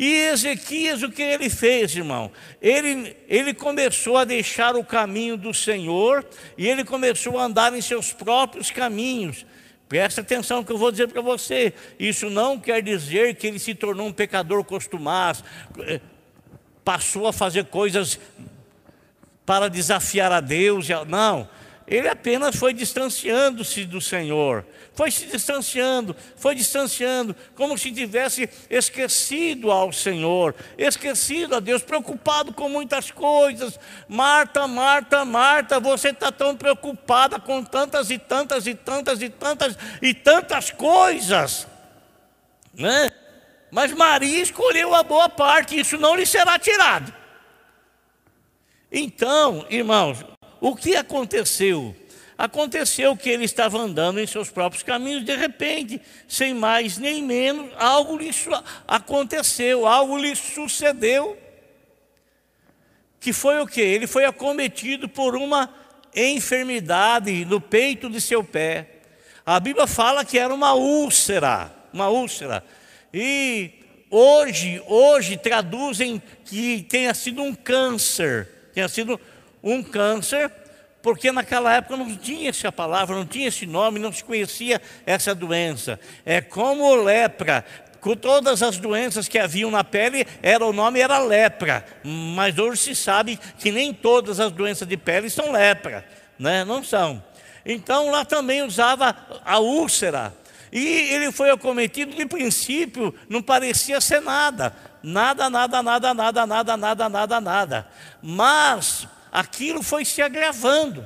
E 0.00 0.14
Ezequias, 0.14 1.02
o 1.02 1.10
que 1.10 1.20
ele 1.20 1.50
fez, 1.50 1.94
irmão? 1.94 2.32
Ele, 2.62 3.14
ele 3.28 3.52
começou 3.52 4.16
a 4.16 4.24
deixar 4.24 4.74
o 4.74 4.82
caminho 4.82 5.36
do 5.36 5.52
Senhor 5.52 6.26
e 6.56 6.66
ele 6.66 6.84
começou 6.84 7.38
a 7.38 7.44
andar 7.44 7.76
em 7.76 7.82
seus 7.82 8.10
próprios 8.10 8.70
caminhos. 8.70 9.44
Presta 9.90 10.22
atenção 10.22 10.64
que 10.64 10.72
eu 10.72 10.78
vou 10.78 10.90
dizer 10.90 11.08
para 11.08 11.20
você. 11.20 11.74
Isso 11.98 12.30
não 12.30 12.58
quer 12.58 12.82
dizer 12.82 13.34
que 13.34 13.46
ele 13.46 13.58
se 13.58 13.74
tornou 13.74 14.06
um 14.06 14.12
pecador 14.12 14.64
costumaz, 14.64 15.44
eh, 15.80 16.00
passou 16.82 17.26
a 17.26 17.32
fazer 17.32 17.66
coisas 17.66 18.18
para 19.44 19.68
desafiar 19.68 20.32
a 20.32 20.40
Deus. 20.40 20.88
Não. 21.06 21.46
Ele 21.90 22.08
apenas 22.08 22.54
foi 22.54 22.72
distanciando-se 22.72 23.84
do 23.84 24.00
Senhor, 24.00 24.64
foi 24.94 25.10
se 25.10 25.26
distanciando, 25.26 26.14
foi 26.36 26.54
distanciando, 26.54 27.34
como 27.56 27.76
se 27.76 27.90
tivesse 27.90 28.48
esquecido 28.70 29.72
ao 29.72 29.92
Senhor, 29.92 30.54
esquecido 30.78 31.56
a 31.56 31.60
Deus, 31.60 31.82
preocupado 31.82 32.52
com 32.52 32.68
muitas 32.68 33.10
coisas. 33.10 33.76
Marta, 34.08 34.68
Marta, 34.68 35.24
Marta, 35.24 35.80
você 35.80 36.10
está 36.10 36.30
tão 36.30 36.56
preocupada 36.56 37.40
com 37.40 37.64
tantas 37.64 38.08
e 38.08 38.18
tantas 38.18 38.68
e 38.68 38.74
tantas 38.76 39.20
e 39.20 39.28
tantas 39.28 39.76
e 40.00 40.14
tantas 40.14 40.70
coisas, 40.70 41.66
né? 42.72 43.10
Mas 43.68 43.92
Maria 43.92 44.40
escolheu 44.40 44.94
a 44.94 45.02
boa 45.02 45.28
parte, 45.28 45.80
isso 45.80 45.98
não 45.98 46.14
lhe 46.14 46.24
será 46.24 46.56
tirado. 46.56 47.12
Então, 48.92 49.66
irmãos, 49.68 50.24
o 50.60 50.76
que 50.76 50.94
aconteceu? 50.96 51.96
Aconteceu 52.36 53.14
que 53.16 53.28
ele 53.28 53.44
estava 53.44 53.78
andando 53.78 54.18
em 54.18 54.26
seus 54.26 54.48
próprios 54.48 54.82
caminhos, 54.82 55.24
de 55.24 55.36
repente, 55.36 56.00
sem 56.26 56.54
mais 56.54 56.96
nem 56.96 57.22
menos, 57.22 57.70
algo 57.76 58.16
lhe 58.16 58.30
aconteceu, 58.88 59.86
algo 59.86 60.16
lhe 60.16 60.34
sucedeu. 60.34 61.36
Que 63.20 63.32
foi 63.32 63.60
o 63.60 63.66
que? 63.66 63.82
Ele 63.82 64.06
foi 64.06 64.24
acometido 64.24 65.06
por 65.06 65.36
uma 65.36 65.68
enfermidade 66.14 67.44
no 67.44 67.60
peito 67.60 68.08
de 68.08 68.20
seu 68.20 68.42
pé. 68.42 68.88
A 69.44 69.60
Bíblia 69.60 69.86
fala 69.86 70.24
que 70.24 70.38
era 70.38 70.54
uma 70.54 70.72
úlcera, 70.72 71.70
uma 71.92 72.08
úlcera. 72.08 72.64
E 73.12 73.70
hoje, 74.10 74.82
hoje 74.86 75.36
traduzem 75.36 76.22
que 76.44 76.86
tenha 76.88 77.12
sido 77.12 77.42
um 77.42 77.54
câncer, 77.54 78.48
tenha 78.72 78.88
sido 78.88 79.20
um 79.62 79.82
câncer 79.82 80.50
porque 81.02 81.32
naquela 81.32 81.74
época 81.74 81.96
não 81.96 82.14
tinha 82.14 82.50
essa 82.50 82.70
palavra, 82.70 83.16
não 83.16 83.24
tinha 83.24 83.48
esse 83.48 83.66
nome, 83.66 83.98
não 83.98 84.12
se 84.12 84.22
conhecia 84.22 84.80
essa 85.06 85.34
doença. 85.34 85.98
É 86.24 86.40
como 86.40 86.94
lepra. 86.94 87.64
Com 88.00 88.16
todas 88.16 88.62
as 88.62 88.78
doenças 88.78 89.28
que 89.28 89.38
haviam 89.38 89.70
na 89.70 89.84
pele, 89.84 90.26
era 90.42 90.64
o 90.64 90.72
nome 90.72 91.00
era 91.00 91.18
lepra. 91.18 91.84
Mas 92.02 92.58
hoje 92.58 92.82
se 92.82 92.94
sabe 92.94 93.38
que 93.58 93.70
nem 93.70 93.92
todas 93.92 94.40
as 94.40 94.52
doenças 94.52 94.88
de 94.88 94.96
pele 94.96 95.28
são 95.28 95.52
lepra, 95.52 96.04
né? 96.38 96.64
Não 96.64 96.82
são. 96.82 97.22
Então 97.64 98.10
lá 98.10 98.24
também 98.24 98.62
usava 98.62 99.14
a 99.44 99.58
úlcera. 99.58 100.32
E 100.72 101.12
ele 101.12 101.32
foi 101.32 101.50
acometido, 101.50 102.14
de 102.14 102.24
princípio, 102.26 103.14
não 103.28 103.42
parecia 103.42 104.00
ser 104.00 104.20
nada. 104.20 104.74
Nada, 105.02 105.50
nada, 105.50 105.82
nada, 105.82 106.14
nada, 106.14 106.46
nada, 106.46 106.76
nada, 106.76 107.08
nada, 107.08 107.40
nada. 107.40 107.88
Mas 108.22 109.06
aquilo 109.32 109.82
foi 109.82 110.04
se 110.04 110.22
agravando. 110.22 111.04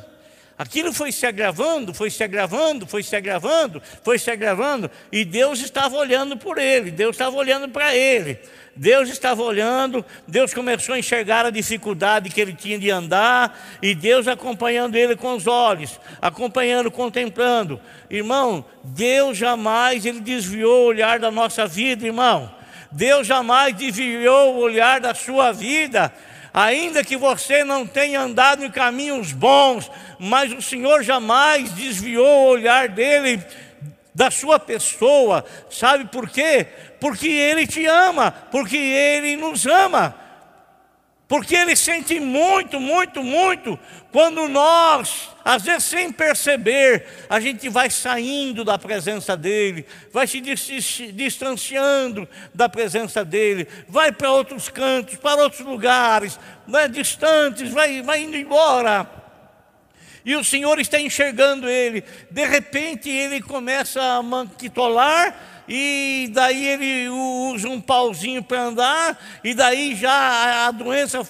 Aquilo 0.57 0.93
foi 0.93 1.11
se 1.11 1.27
agravando, 1.27 1.93
foi 1.93 2.11
se 2.11 2.23
agravando, 2.23 2.87
foi 2.87 3.03
se 3.03 3.17
agravando, 3.17 3.83
foi 4.05 4.19
se 4.21 4.31
agravando, 4.31 4.89
e 5.11 5.25
Deus 5.25 5.61
estava 5.61 5.97
olhando 5.97 6.37
por 6.37 6.59
ele, 6.59 6.93
Deus 6.93 7.17
estava 7.17 7.35
olhando 7.35 7.69
para 7.69 7.95
ele. 7.95 8.39
Deus 8.77 9.09
estava 9.09 9.41
olhando, 9.43 10.05
Deus 10.27 10.53
começou 10.53 10.95
a 10.95 10.99
enxergar 10.99 11.47
a 11.47 11.51
dificuldade 11.51 12.29
que 12.29 12.41
ele 12.41 12.55
tinha 12.55 12.79
de 12.79 12.91
andar, 12.91 13.57
e 13.81 13.95
Deus 13.95 14.27
acompanhando 14.27 14.97
ele 14.97 15.17
com 15.17 15.35
os 15.35 15.47
olhos, 15.47 15.99
acompanhando, 16.21 16.91
contemplando. 16.91 17.81
Irmão, 18.11 18.65
Deus 18.83 19.37
jamais 19.37 20.05
ele 20.05 20.21
desviou 20.21 20.83
o 20.83 20.87
olhar 20.87 21.19
da 21.19 21.31
nossa 21.31 21.67
vida, 21.67 22.07
irmão. 22.07 22.53
Deus 22.91 23.27
jamais 23.27 23.75
desviou 23.75 24.55
o 24.55 24.59
olhar 24.59 25.01
da 25.01 25.15
sua 25.15 25.53
vida 25.53 26.13
ainda 26.55 27.03
que 27.03 27.17
você 27.17 27.65
não 27.65 27.85
tenha 27.85 28.21
andado 28.21 28.65
em 28.65 28.71
caminhos 28.71 29.33
bons, 29.33 29.91
mas 30.21 30.53
o 30.53 30.63
Senhor 30.63 31.03
jamais 31.03 31.73
desviou 31.73 32.25
o 32.25 32.51
olhar 32.51 32.89
dele 32.89 33.43
da 34.15 34.31
sua 34.31 34.61
pessoa, 34.61 35.45
sabe 35.69 36.05
por 36.05 36.31
quê? 36.31 36.69
Porque 37.01 37.27
Ele 37.27 37.67
te 37.67 37.85
ama, 37.85 38.31
porque 38.53 38.77
Ele 38.77 39.37
nos 39.37 39.67
ama, 39.67 40.15
porque 41.27 41.55
Ele 41.55 41.75
sente 41.75 42.21
muito, 42.21 42.79
muito, 42.79 43.23
muito 43.23 43.79
quando 44.13 44.47
nós, 44.49 45.31
às 45.45 45.63
vezes 45.63 45.85
sem 45.85 46.13
perceber, 46.13 47.05
a 47.29 47.41
gente 47.41 47.69
vai 47.69 47.91
saindo 47.91 48.63
da 48.63 48.79
presença 48.79 49.37
dEle, 49.37 49.87
vai 50.13 50.27
se 50.27 50.41
distanciando 50.41 52.29
da 52.55 52.69
presença 52.69 53.25
dEle, 53.25 53.67
vai 53.89 54.13
para 54.13 54.31
outros 54.31 54.69
cantos, 54.69 55.17
para 55.17 55.43
outros 55.43 55.63
lugares, 55.63 56.39
né, 56.67 56.87
distantes, 56.87 57.73
vai, 57.73 58.03
vai 58.03 58.23
indo 58.23 58.37
embora. 58.37 59.11
E 60.25 60.37
o 60.37 60.45
Senhor 60.45 60.79
está 60.79 60.99
enxergando 60.99 61.69
ele. 61.69 62.03
De 62.31 62.47
repente 62.47 63.11
ele 63.11 63.43
começa 63.43 64.01
a 64.01 64.23
manquitolar 64.23 65.54
e 65.69 66.31
daí 66.33 66.67
ele 66.67 67.09
usa 67.09 67.69
um 67.69 67.81
pauzinho 67.81 68.43
para 68.43 68.63
andar, 68.63 69.19
e 69.43 69.55
daí 69.55 69.95
já 69.95 70.67
a 70.67 70.71
doença 70.71 71.27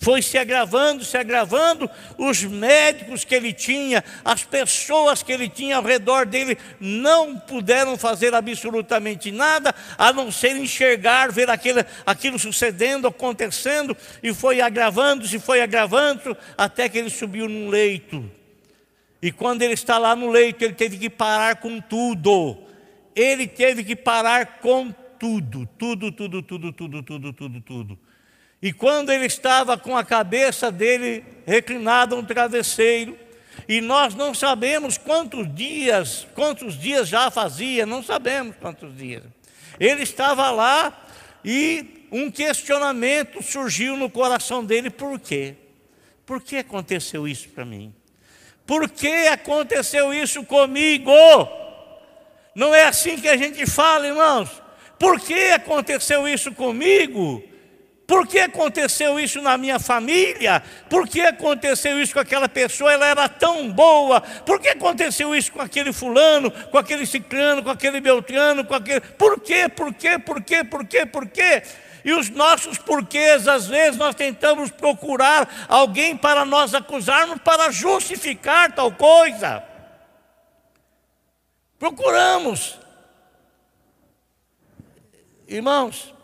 foi 0.00 0.22
se 0.22 0.38
agravando, 0.38 1.04
se 1.04 1.16
agravando, 1.16 1.90
os 2.16 2.42
médicos 2.44 3.24
que 3.24 3.34
ele 3.34 3.52
tinha, 3.52 4.04
as 4.24 4.44
pessoas 4.44 5.22
que 5.22 5.32
ele 5.32 5.48
tinha 5.48 5.76
ao 5.76 5.82
redor 5.82 6.24
dele, 6.24 6.56
não 6.78 7.36
puderam 7.36 7.98
fazer 7.98 8.34
absolutamente 8.34 9.32
nada, 9.32 9.74
a 9.96 10.12
não 10.12 10.30
ser 10.30 10.56
enxergar, 10.56 11.32
ver 11.32 11.50
aquilo, 11.50 11.84
aquilo 12.06 12.38
sucedendo, 12.38 13.08
acontecendo, 13.08 13.96
e 14.22 14.32
foi 14.32 14.60
agravando-se, 14.60 15.38
foi 15.40 15.60
agravando, 15.60 16.36
até 16.56 16.88
que 16.88 16.98
ele 16.98 17.10
subiu 17.10 17.48
num 17.48 17.68
leito. 17.68 18.24
E 19.20 19.32
quando 19.32 19.62
ele 19.62 19.74
está 19.74 19.98
lá 19.98 20.14
no 20.14 20.30
leito, 20.30 20.64
ele 20.64 20.74
teve 20.74 20.96
que 20.96 21.10
parar 21.10 21.56
com 21.56 21.80
tudo. 21.80 22.67
Ele 23.20 23.48
teve 23.48 23.82
que 23.82 23.96
parar 23.96 24.60
com 24.60 24.94
tudo, 25.18 25.68
tudo, 25.76 26.12
tudo, 26.12 26.40
tudo, 26.40 26.72
tudo, 26.72 27.02
tudo, 27.02 27.32
tudo, 27.32 27.60
tudo. 27.60 27.98
E 28.62 28.72
quando 28.72 29.10
ele 29.10 29.26
estava 29.26 29.76
com 29.76 29.96
a 29.96 30.04
cabeça 30.04 30.70
dele 30.70 31.24
reclinada 31.44 32.14
no 32.14 32.22
travesseiro, 32.22 33.18
e 33.68 33.80
nós 33.80 34.14
não 34.14 34.32
sabemos 34.32 34.96
quantos 34.96 35.52
dias, 35.52 36.28
quantos 36.34 36.78
dias 36.78 37.08
já 37.08 37.28
fazia, 37.28 37.84
não 37.84 38.02
sabemos 38.04 38.54
quantos 38.60 38.96
dias. 38.96 39.24
Ele 39.80 40.02
estava 40.02 40.50
lá 40.52 41.06
e 41.44 42.06
um 42.12 42.30
questionamento 42.30 43.42
surgiu 43.42 43.96
no 43.96 44.08
coração 44.08 44.64
dele, 44.64 44.90
por 44.90 45.18
quê? 45.18 45.56
Por 46.24 46.40
que 46.40 46.58
aconteceu 46.58 47.26
isso 47.26 47.48
para 47.48 47.64
mim? 47.64 47.92
Por 48.64 48.88
que 48.88 49.26
aconteceu 49.28 50.14
isso 50.14 50.44
comigo? 50.44 51.10
Não 52.58 52.74
é 52.74 52.86
assim 52.86 53.16
que 53.16 53.28
a 53.28 53.36
gente 53.36 53.64
fala, 53.66 54.08
irmãos. 54.08 54.50
Por 54.98 55.20
que 55.20 55.52
aconteceu 55.52 56.26
isso 56.26 56.50
comigo? 56.50 57.40
Por 58.04 58.26
que 58.26 58.40
aconteceu 58.40 59.20
isso 59.20 59.40
na 59.40 59.56
minha 59.56 59.78
família? 59.78 60.60
Por 60.90 61.06
que 61.06 61.20
aconteceu 61.20 62.02
isso 62.02 62.12
com 62.12 62.18
aquela 62.18 62.48
pessoa? 62.48 62.92
Ela 62.92 63.06
era 63.06 63.28
tão 63.28 63.70
boa. 63.70 64.20
Por 64.20 64.58
que 64.58 64.70
aconteceu 64.70 65.36
isso 65.36 65.52
com 65.52 65.60
aquele 65.60 65.92
fulano, 65.92 66.50
com 66.50 66.76
aquele 66.76 67.06
ciclano, 67.06 67.62
com 67.62 67.70
aquele 67.70 68.00
beltrano, 68.00 68.64
com 68.64 68.74
aquele. 68.74 69.02
Por 69.02 69.38
quê? 69.38 69.68
Por 69.68 69.94
quê? 69.94 70.18
Por 70.18 70.42
quê? 70.42 70.64
Por 70.64 70.84
quê? 70.84 71.06
Por 71.06 71.28
quê? 71.28 71.62
E 72.04 72.12
os 72.12 72.28
nossos 72.28 72.76
porquês, 72.76 73.46
às 73.46 73.68
vezes, 73.68 73.96
nós 73.96 74.16
tentamos 74.16 74.68
procurar 74.68 75.66
alguém 75.68 76.16
para 76.16 76.44
nós 76.44 76.74
acusarmos, 76.74 77.38
para 77.40 77.70
justificar 77.70 78.72
tal 78.72 78.90
coisa. 78.90 79.62
Procuramos. 81.78 82.78
Irmãos, 85.46 86.14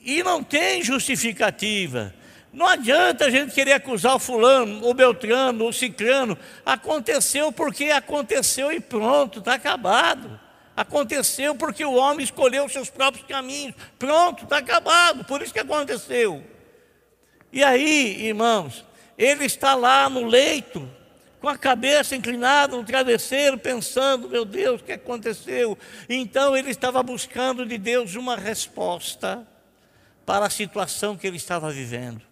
e 0.00 0.22
não 0.22 0.42
tem 0.42 0.82
justificativa. 0.82 2.14
Não 2.52 2.66
adianta 2.66 3.26
a 3.26 3.30
gente 3.30 3.54
querer 3.54 3.74
acusar 3.74 4.16
o 4.16 4.18
fulano, 4.18 4.86
o 4.86 4.92
beltrano, 4.92 5.68
o 5.68 5.72
ciclano. 5.72 6.36
Aconteceu 6.66 7.52
porque 7.52 7.84
aconteceu 7.84 8.72
e 8.72 8.80
pronto, 8.80 9.38
está 9.38 9.54
acabado. 9.54 10.40
Aconteceu 10.76 11.54
porque 11.54 11.84
o 11.84 11.94
homem 11.94 12.24
escolheu 12.24 12.68
seus 12.68 12.90
próprios 12.90 13.26
caminhos. 13.26 13.74
Pronto, 13.98 14.44
está 14.44 14.58
acabado. 14.58 15.24
Por 15.24 15.42
isso 15.42 15.52
que 15.52 15.60
aconteceu. 15.60 16.42
E 17.52 17.62
aí, 17.62 18.26
irmãos, 18.26 18.84
ele 19.16 19.44
está 19.44 19.74
lá 19.74 20.08
no 20.08 20.26
leito, 20.26 20.88
com 21.40 21.48
a 21.48 21.56
cabeça 21.56 22.14
inclinada 22.14 22.76
no 22.76 22.84
travesseiro, 22.84 23.58
pensando: 23.58 24.28
meu 24.28 24.44
Deus, 24.44 24.80
o 24.80 24.84
que 24.84 24.92
aconteceu? 24.92 25.76
Então 26.08 26.56
ele 26.56 26.70
estava 26.70 27.02
buscando 27.02 27.64
de 27.64 27.78
Deus 27.78 28.14
uma 28.14 28.36
resposta 28.36 29.46
para 30.26 30.46
a 30.46 30.50
situação 30.50 31.16
que 31.16 31.26
ele 31.26 31.38
estava 31.38 31.70
vivendo. 31.72 32.22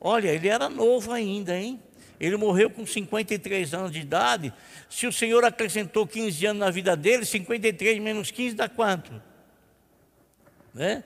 Olha, 0.00 0.28
ele 0.28 0.48
era 0.48 0.68
novo 0.68 1.10
ainda, 1.12 1.56
hein? 1.56 1.82
Ele 2.20 2.36
morreu 2.36 2.68
com 2.68 2.84
53 2.84 3.74
anos 3.74 3.92
de 3.92 4.00
idade. 4.00 4.52
Se 4.90 5.06
o 5.06 5.12
Senhor 5.12 5.44
acrescentou 5.44 6.06
15 6.06 6.46
anos 6.46 6.60
na 6.60 6.70
vida 6.70 6.96
dele, 6.96 7.24
53 7.24 7.98
menos 8.00 8.30
15 8.30 8.56
dá 8.56 8.68
quanto? 8.68 9.22
Né? 10.74 11.04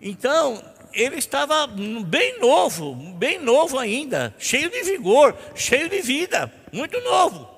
Então, 0.00 0.62
ele 0.92 1.16
estava 1.16 1.66
bem 1.66 2.38
novo, 2.40 2.94
bem 2.94 3.38
novo 3.38 3.78
ainda, 3.78 4.34
cheio 4.38 4.70
de 4.70 4.82
vigor, 4.82 5.36
cheio 5.54 5.88
de 5.88 6.00
vida, 6.00 6.52
muito 6.72 7.00
novo. 7.00 7.48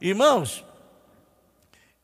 Irmãos, 0.00 0.64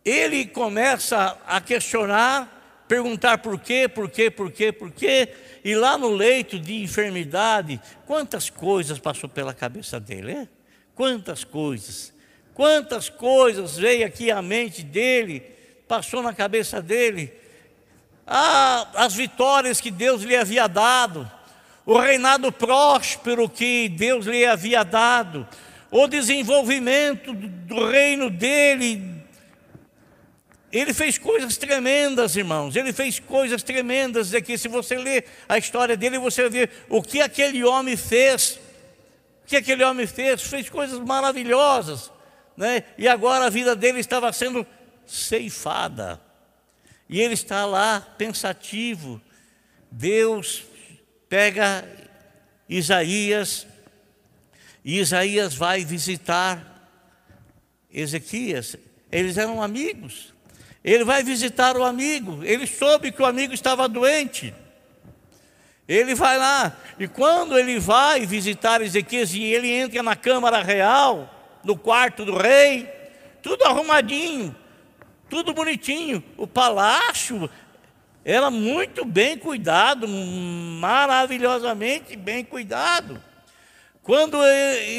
ele 0.04 0.46
começa 0.46 1.38
a 1.46 1.60
questionar 1.60 2.60
perguntar 2.90 3.38
por 3.38 3.56
quê, 3.56 3.86
por 3.88 4.10
quê, 4.10 4.28
por 4.28 4.50
quê, 4.50 4.72
por 4.72 4.90
quê, 4.90 5.28
e 5.62 5.76
lá 5.76 5.96
no 5.96 6.08
leito 6.08 6.58
de 6.58 6.82
enfermidade, 6.82 7.80
quantas 8.04 8.50
coisas 8.50 8.98
passou 8.98 9.28
pela 9.28 9.54
cabeça 9.54 10.00
dele, 10.00 10.32
é? 10.32 10.48
Quantas 10.92 11.44
coisas, 11.44 12.12
quantas 12.52 13.08
coisas 13.08 13.76
veio 13.78 14.04
aqui 14.04 14.28
à 14.32 14.42
mente 14.42 14.82
dele, 14.82 15.40
passou 15.86 16.20
na 16.20 16.34
cabeça 16.34 16.82
dele, 16.82 17.32
ah, 18.32 18.86
as 18.94 19.12
vitórias 19.12 19.80
que 19.80 19.90
Deus 19.90 20.22
lhe 20.22 20.36
havia 20.36 20.68
dado, 20.68 21.28
o 21.84 21.98
reinado 21.98 22.52
próspero 22.52 23.48
que 23.48 23.88
Deus 23.88 24.24
lhe 24.24 24.46
havia 24.46 24.84
dado, 24.84 25.46
o 25.90 26.06
desenvolvimento 26.06 27.32
do 27.32 27.88
reino 27.88 28.30
dele. 28.30 29.20
Ele 30.70 30.94
fez 30.94 31.18
coisas 31.18 31.56
tremendas, 31.56 32.36
irmãos. 32.36 32.76
Ele 32.76 32.92
fez 32.92 33.18
coisas 33.18 33.64
tremendas 33.64 34.32
aqui. 34.32 34.56
Se 34.56 34.68
você 34.68 34.96
ler 34.96 35.24
a 35.48 35.58
história 35.58 35.96
dele, 35.96 36.16
você 36.16 36.48
ver 36.48 36.70
o 36.88 37.02
que 37.02 37.20
aquele 37.20 37.64
homem 37.64 37.96
fez. 37.96 38.60
O 39.42 39.48
que 39.48 39.56
aquele 39.56 39.82
homem 39.82 40.06
fez? 40.06 40.42
Fez 40.42 40.70
coisas 40.70 41.00
maravilhosas. 41.00 42.12
Né? 42.56 42.84
E 42.96 43.08
agora 43.08 43.46
a 43.46 43.50
vida 43.50 43.74
dele 43.74 43.98
estava 43.98 44.32
sendo 44.32 44.64
ceifada. 45.04 46.29
E 47.10 47.20
ele 47.20 47.34
está 47.34 47.66
lá 47.66 48.00
pensativo. 48.16 49.20
Deus 49.90 50.62
pega 51.28 51.84
Isaías 52.68 53.66
e 54.84 55.00
Isaías 55.00 55.52
vai 55.52 55.84
visitar 55.84 56.88
Ezequias. 57.92 58.76
Eles 59.10 59.36
eram 59.36 59.60
amigos. 59.60 60.32
Ele 60.84 61.02
vai 61.02 61.24
visitar 61.24 61.76
o 61.76 61.82
amigo. 61.82 62.44
Ele 62.44 62.64
soube 62.64 63.10
que 63.10 63.20
o 63.20 63.26
amigo 63.26 63.52
estava 63.52 63.88
doente. 63.88 64.54
Ele 65.88 66.14
vai 66.14 66.38
lá. 66.38 66.76
E 66.96 67.08
quando 67.08 67.58
ele 67.58 67.80
vai 67.80 68.24
visitar 68.24 68.80
Ezequias 68.80 69.34
e 69.34 69.42
ele 69.42 69.68
entra 69.68 70.00
na 70.00 70.14
câmara 70.14 70.62
real, 70.62 71.58
no 71.64 71.76
quarto 71.76 72.24
do 72.24 72.36
rei, 72.36 72.88
tudo 73.42 73.64
arrumadinho, 73.64 74.54
tudo 75.30 75.54
bonitinho. 75.54 76.22
O 76.36 76.46
palácio 76.46 77.48
era 78.22 78.50
muito 78.50 79.04
bem 79.04 79.38
cuidado, 79.38 80.06
maravilhosamente 80.06 82.16
bem 82.16 82.44
cuidado. 82.44 83.22
Quando 84.02 84.36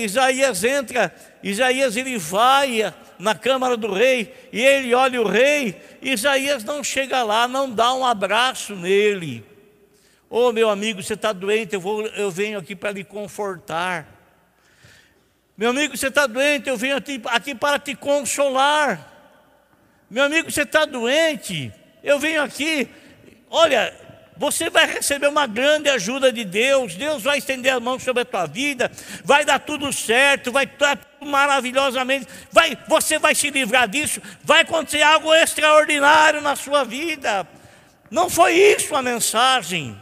Isaías 0.03 0.63
entra, 0.63 1.13
Isaías 1.43 1.97
ele 1.97 2.17
vai 2.17 2.93
na 3.19 3.35
câmara 3.35 3.75
do 3.75 3.91
rei 3.91 4.33
e 4.53 4.61
ele 4.61 4.95
olha 4.95 5.21
o 5.21 5.27
rei, 5.27 5.79
Isaías 6.01 6.63
não 6.63 6.83
chega 6.83 7.21
lá, 7.21 7.47
não 7.47 7.69
dá 7.69 7.93
um 7.93 8.05
abraço 8.05 8.75
nele. 8.75 9.43
Oh, 10.29 10.53
meu 10.53 10.69
amigo, 10.69 11.03
você 11.03 11.13
está 11.13 11.33
doente, 11.33 11.73
eu, 11.73 11.81
vou, 11.81 12.07
eu 12.07 12.31
venho 12.31 12.57
aqui 12.57 12.73
para 12.73 12.91
lhe 12.91 13.03
confortar. 13.03 14.07
Meu 15.57 15.71
amigo, 15.71 15.97
você 15.97 16.07
está 16.07 16.25
doente, 16.25 16.69
eu 16.69 16.77
venho 16.77 16.95
aqui, 16.95 17.21
aqui 17.25 17.53
para 17.53 17.77
te 17.77 17.93
consolar. 17.93 19.10
Meu 20.11 20.25
amigo, 20.25 20.51
você 20.51 20.63
está 20.63 20.83
doente, 20.83 21.71
eu 22.03 22.19
venho 22.19 22.43
aqui. 22.43 22.85
Olha, 23.49 23.97
você 24.35 24.69
vai 24.69 24.85
receber 24.85 25.27
uma 25.27 25.47
grande 25.47 25.87
ajuda 25.87 26.33
de 26.33 26.43
Deus, 26.43 26.95
Deus 26.95 27.23
vai 27.23 27.37
estender 27.37 27.71
a 27.71 27.79
mão 27.79 27.97
sobre 27.97 28.23
a 28.23 28.25
tua 28.25 28.45
vida, 28.45 28.91
vai 29.23 29.45
dar 29.45 29.59
tudo 29.59 29.93
certo, 29.93 30.51
vai 30.51 30.65
estar 30.65 30.97
tudo 30.97 31.31
maravilhosamente, 31.31 32.27
vai, 32.51 32.77
você 32.89 33.17
vai 33.17 33.33
se 33.33 33.49
livrar 33.51 33.87
disso, 33.87 34.21
vai 34.43 34.63
acontecer 34.63 35.01
algo 35.01 35.33
extraordinário 35.33 36.41
na 36.41 36.57
sua 36.57 36.83
vida. 36.83 37.47
Não 38.09 38.29
foi 38.29 38.55
isso 38.55 38.93
a 38.93 39.01
mensagem. 39.01 39.97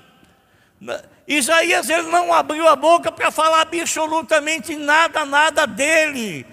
Isaías 1.28 1.88
ele 1.88 2.08
não 2.08 2.34
abriu 2.34 2.68
a 2.68 2.76
boca 2.76 3.12
para 3.12 3.30
falar 3.30 3.62
absolutamente 3.62 4.76
nada, 4.76 5.24
nada 5.24 5.68
dele. 5.68 6.48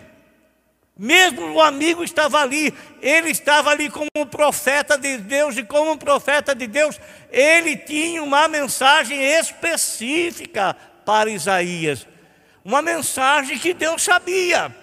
Mesmo 0.99 1.53
o 1.53 1.61
amigo 1.61 2.03
estava 2.03 2.41
ali, 2.41 2.73
ele 3.03 3.29
estava 3.29 3.69
ali 3.69 3.91
como 3.91 4.09
um 4.17 4.25
profeta 4.25 4.97
de 4.97 5.19
Deus, 5.19 5.55
e 5.59 5.63
como 5.63 5.93
um 5.93 5.99
profeta 5.99 6.55
de 6.55 6.67
Deus, 6.67 6.99
ele 7.31 7.77
tinha 7.77 8.23
uma 8.23 8.49
mensagem 8.49 9.23
específica 9.23 10.75
para 11.05 11.29
Isaías, 11.29 12.07
uma 12.65 12.81
mensagem 12.81 13.59
que 13.59 13.75
Deus 13.75 14.03
sabia. 14.03 14.75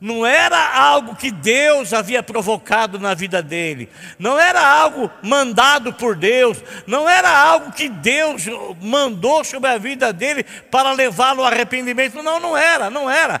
Não 0.00 0.24
era 0.24 0.74
algo 0.74 1.14
que 1.16 1.30
Deus 1.30 1.94
havia 1.94 2.22
provocado 2.22 2.98
na 2.98 3.14
vida 3.14 3.42
dele, 3.42 3.88
não 4.18 4.38
era 4.38 4.66
algo 4.66 5.10
mandado 5.22 5.94
por 5.94 6.14
Deus, 6.14 6.62
não 6.86 7.08
era 7.08 7.30
algo 7.30 7.72
que 7.72 7.88
Deus 7.88 8.44
mandou 8.82 9.44
sobre 9.44 9.70
a 9.70 9.78
vida 9.78 10.12
dele 10.12 10.44
para 10.70 10.92
levá-lo 10.92 11.40
ao 11.40 11.46
arrependimento, 11.46 12.22
não, 12.22 12.38
não 12.38 12.56
era, 12.56 12.90
não 12.90 13.10
era 13.10 13.40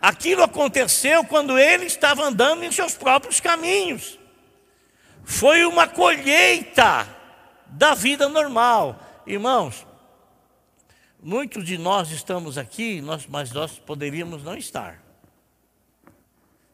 Aquilo 0.00 0.42
aconteceu 0.42 1.24
quando 1.24 1.58
ele 1.58 1.84
estava 1.84 2.24
andando 2.24 2.64
em 2.64 2.72
seus 2.72 2.94
próprios 2.94 3.38
caminhos. 3.38 4.18
Foi 5.24 5.64
uma 5.64 5.86
colheita 5.86 7.06
da 7.66 7.94
vida 7.94 8.28
normal. 8.28 8.98
Irmãos, 9.26 9.86
muitos 11.22 11.64
de 11.64 11.76
nós 11.76 12.10
estamos 12.10 12.56
aqui, 12.56 13.00
nós, 13.02 13.26
mas 13.26 13.52
nós 13.52 13.78
poderíamos 13.78 14.42
não 14.42 14.56
estar. 14.56 15.02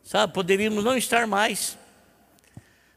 Sabe, 0.05 0.33
poderíamos 0.33 0.85
não 0.85 0.97
estar 0.97 1.27
mais. 1.27 1.77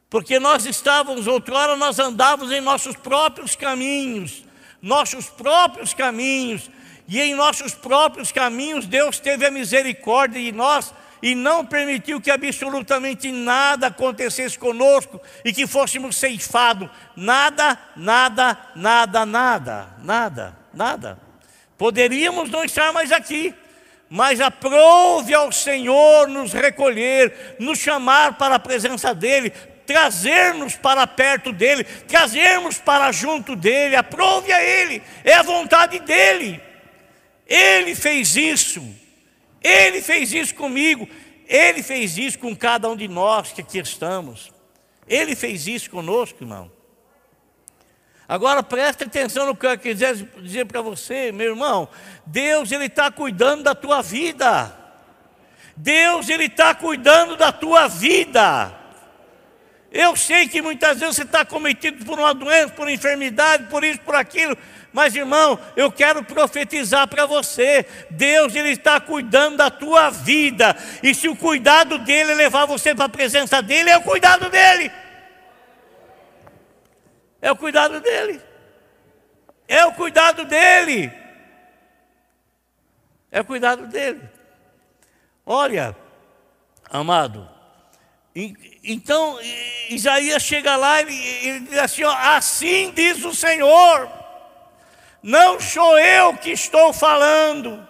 Porque 0.10 0.40
nós 0.40 0.66
estávamos, 0.66 1.26
outrora 1.26 1.76
nós 1.76 1.98
andávamos 1.98 2.52
em 2.52 2.62
nossos 2.62 2.96
próprios 2.96 3.56
caminhos, 3.56 4.44
nossos 4.80 5.28
próprios 5.28 5.94
caminhos, 5.94 6.70
e 7.10 7.20
em 7.20 7.34
nossos 7.34 7.74
próprios 7.74 8.32
caminhos 8.32 8.86
Deus 8.86 9.20
teve 9.20 9.44
a 9.44 9.50
misericórdia 9.50 10.40
de 10.40 10.52
nós 10.52 10.94
e 11.24 11.34
não 11.34 11.66
permitiu 11.66 12.22
que 12.22 12.30
absolutamente 12.30 13.32
nada 13.32 13.88
acontecesse 13.88 14.58
conosco 14.58 15.20
e 15.44 15.52
que 15.52 15.66
fôssemos 15.66 16.16
ceifados. 16.16 16.88
Nada, 17.16 17.78
nada, 17.96 18.58
nada, 18.76 19.26
nada, 19.26 19.88
nada, 20.04 20.58
nada. 20.72 21.20
Poderíamos 21.80 22.52
não 22.52 22.64
estar 22.64 22.94
mais 22.94 23.12
aqui, 23.12 23.56
mas 24.08 24.40
aprove 24.40 25.34
ao 25.34 25.52
Senhor 25.52 26.28
nos 26.28 26.54
recolher, 26.54 27.56
nos 27.60 27.80
chamar 27.80 28.38
para 28.38 28.56
a 28.56 28.60
presença 28.60 29.16
dEle, 29.16 29.50
trazer-nos 29.86 30.76
para 30.76 31.08
perto 31.08 31.52
dEle, 31.52 31.84
trazermos 31.84 32.78
para 32.78 33.12
junto 33.12 33.56
dEle, 33.56 33.96
aprove 33.96 34.54
a 34.54 34.64
Ele, 34.64 35.02
é 35.24 35.34
a 35.34 35.42
vontade 35.42 35.98
dEle. 36.00 36.69
Ele 37.50 37.96
fez 37.96 38.36
isso, 38.36 38.82
Ele 39.64 40.02
fez 40.02 40.32
isso 40.32 40.54
comigo, 40.54 41.10
Ele 41.48 41.82
fez 41.82 42.16
isso 42.18 42.38
com 42.38 42.56
cada 42.56 42.88
um 42.88 42.96
de 42.96 43.08
nós 43.08 43.52
que 43.52 43.62
aqui 43.62 43.80
estamos. 43.80 44.52
Ele 45.08 45.36
fez 45.36 45.66
isso 45.66 45.90
conosco, 45.90 46.44
irmão. 46.44 46.72
Agora 48.28 48.62
preste 48.62 49.06
atenção 49.06 49.48
no 49.48 49.56
que 49.56 49.66
eu 49.66 49.76
quiser 49.76 50.14
dizer 50.14 50.66
para 50.66 50.84
você, 50.84 51.32
meu 51.32 51.48
irmão. 51.48 51.90
Deus 52.24 52.72
ele 52.72 52.86
está 52.86 53.10
cuidando 53.10 53.64
da 53.64 53.74
tua 53.74 54.04
vida. 54.04 54.78
Deus 55.76 56.30
ele 56.30 56.46
está 56.46 56.76
cuidando 56.76 57.36
da 57.36 57.52
tua 57.52 57.88
vida. 57.88 58.72
Eu 59.92 60.16
sei 60.16 60.48
que 60.48 60.62
muitas 60.62 61.00
vezes 61.00 61.16
você 61.16 61.24
está 61.24 61.44
cometido 61.44 62.06
por 62.06 62.20
uma 62.20 62.32
doença, 62.32 62.70
por 62.74 62.88
enfermidade, 62.88 63.64
por 63.64 63.84
isso, 63.84 64.00
por 64.02 64.14
aquilo. 64.14 64.56
Mas 64.92 65.16
irmão, 65.16 65.60
eu 65.76 65.92
quero 65.92 66.24
profetizar 66.24 67.08
para 67.08 67.26
você: 67.26 67.86
Deus 68.10 68.56
ele 68.56 68.72
está 68.72 69.00
cuidando 69.00 69.58
da 69.58 69.70
tua 69.70 70.10
vida, 70.10 70.76
e 71.04 71.14
se 71.14 71.28
o 71.28 71.36
cuidado 71.36 72.00
dele 72.00 72.34
levar 72.34 72.66
você 72.66 72.96
para 72.96 73.06
a 73.06 73.10
presença 73.10 73.62
dele, 73.62 73.90
é 73.90 73.98
o 73.98 74.04
cuidado 74.04 74.50
dele. 74.50 74.92
É 77.42 77.52
o 77.52 77.56
cuidado 77.56 78.00
dele. 78.02 78.42
É 79.68 79.86
o 79.86 79.94
cuidado 79.94 80.46
dele. 80.46 81.12
É 83.32 83.42
o 83.42 83.46
cuidado 83.46 83.86
dele. 83.88 84.22
Olha, 85.46 85.96
amado, 86.90 87.50
então 88.84 89.40
Isaías 89.90 90.44
chega 90.44 90.76
lá 90.76 91.02
e 91.02 91.48
ele 91.48 91.60
diz 91.62 91.78
assim: 91.78 92.04
ó, 92.04 92.16
assim 92.16 92.92
diz 92.96 93.24
o 93.24 93.34
Senhor. 93.34 94.19
Não 95.22 95.60
sou 95.60 96.00
eu 96.00 96.36
que 96.38 96.52
estou 96.52 96.94
falando, 96.94 97.86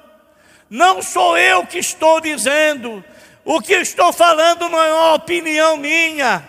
não 0.70 1.02
sou 1.02 1.38
eu 1.38 1.66
que 1.66 1.78
estou 1.78 2.20
dizendo, 2.20 3.04
o 3.46 3.62
que 3.62 3.74
estou 3.74 4.12
falando 4.12 4.68
não 4.68 4.82
é 4.82 4.94
uma 4.94 5.14
opinião 5.14 5.78
minha, 5.78 6.48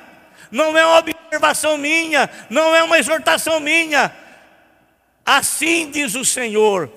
não 0.51 0.77
é 0.77 0.85
uma 0.85 0.99
observação 0.99 1.77
minha, 1.77 2.29
não 2.49 2.75
é 2.75 2.83
uma 2.83 2.99
exortação 2.99 3.61
minha. 3.61 4.15
Assim 5.25 5.91
diz 5.91 6.15
o 6.15 6.25
Senhor: 6.25 6.91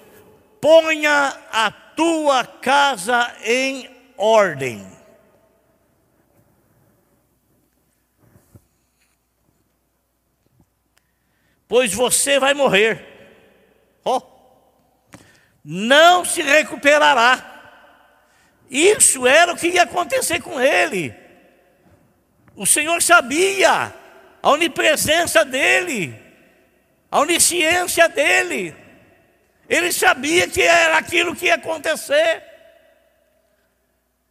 ponha 0.61 1.37
a 1.51 1.69
tua 1.69 2.45
casa 2.45 3.35
em 3.43 3.89
ordem. 4.17 4.91
Pois 11.67 11.93
você 11.93 12.39
vai 12.39 12.53
morrer 12.53 13.12
oh, 14.03 14.21
não 15.63 16.25
se 16.25 16.41
recuperará. 16.41 17.51
Isso 18.69 19.27
era 19.27 19.53
o 19.53 19.57
que 19.57 19.67
ia 19.67 19.83
acontecer 19.83 20.41
com 20.41 20.59
ele. 20.59 21.13
O 22.55 22.65
Senhor 22.65 23.01
sabia 23.01 23.93
a 24.41 24.49
onipresença 24.49 25.45
dele, 25.45 26.13
a 27.09 27.19
onisciência 27.19 28.09
dele. 28.09 28.75
Ele 29.69 29.91
sabia 29.91 30.47
que 30.47 30.61
era 30.61 30.97
aquilo 30.97 31.35
que 31.35 31.45
ia 31.45 31.55
acontecer. 31.55 32.43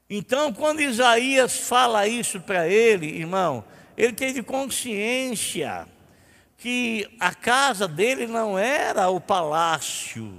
Então, 0.09 0.53
quando 0.53 0.83
Isaías 0.83 1.61
fala 1.61 2.07
isso 2.07 2.41
para 2.41 2.69
ele, 2.69 3.07
irmão, 3.07 3.65
ele 3.97 4.13
teve 4.13 4.43
consciência 4.43 5.89
que 6.63 7.09
a 7.19 7.35
casa 7.35 7.89
dele 7.89 8.29
não 8.29 8.57
era 8.57 9.09
o 9.09 9.21
palácio, 9.21 10.33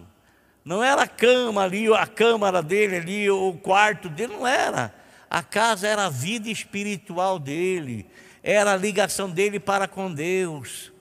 não 0.63 0.81
era 0.81 1.01
a 1.01 1.07
cama 1.07 1.63
ali, 1.63 1.93
a 1.93 2.07
câmara 2.07 2.63
dele 2.63 2.95
ali, 2.95 3.29
o 3.29 3.51
quarto 3.55 4.07
dele, 4.07 4.31
não 4.31 4.47
era. 4.47 4.95
A 5.29 5.43
casa 5.43 5.86
era 5.86 6.05
a 6.05 6.09
vida 6.09 6.49
espiritual 6.49 7.38
dele, 7.38 8.09
era 8.41 8.71
a 8.71 8.77
ligação 8.77 9.29
dele 9.29 9.59
para 9.59 9.86
com 9.86 10.13
Deus. 10.13 10.93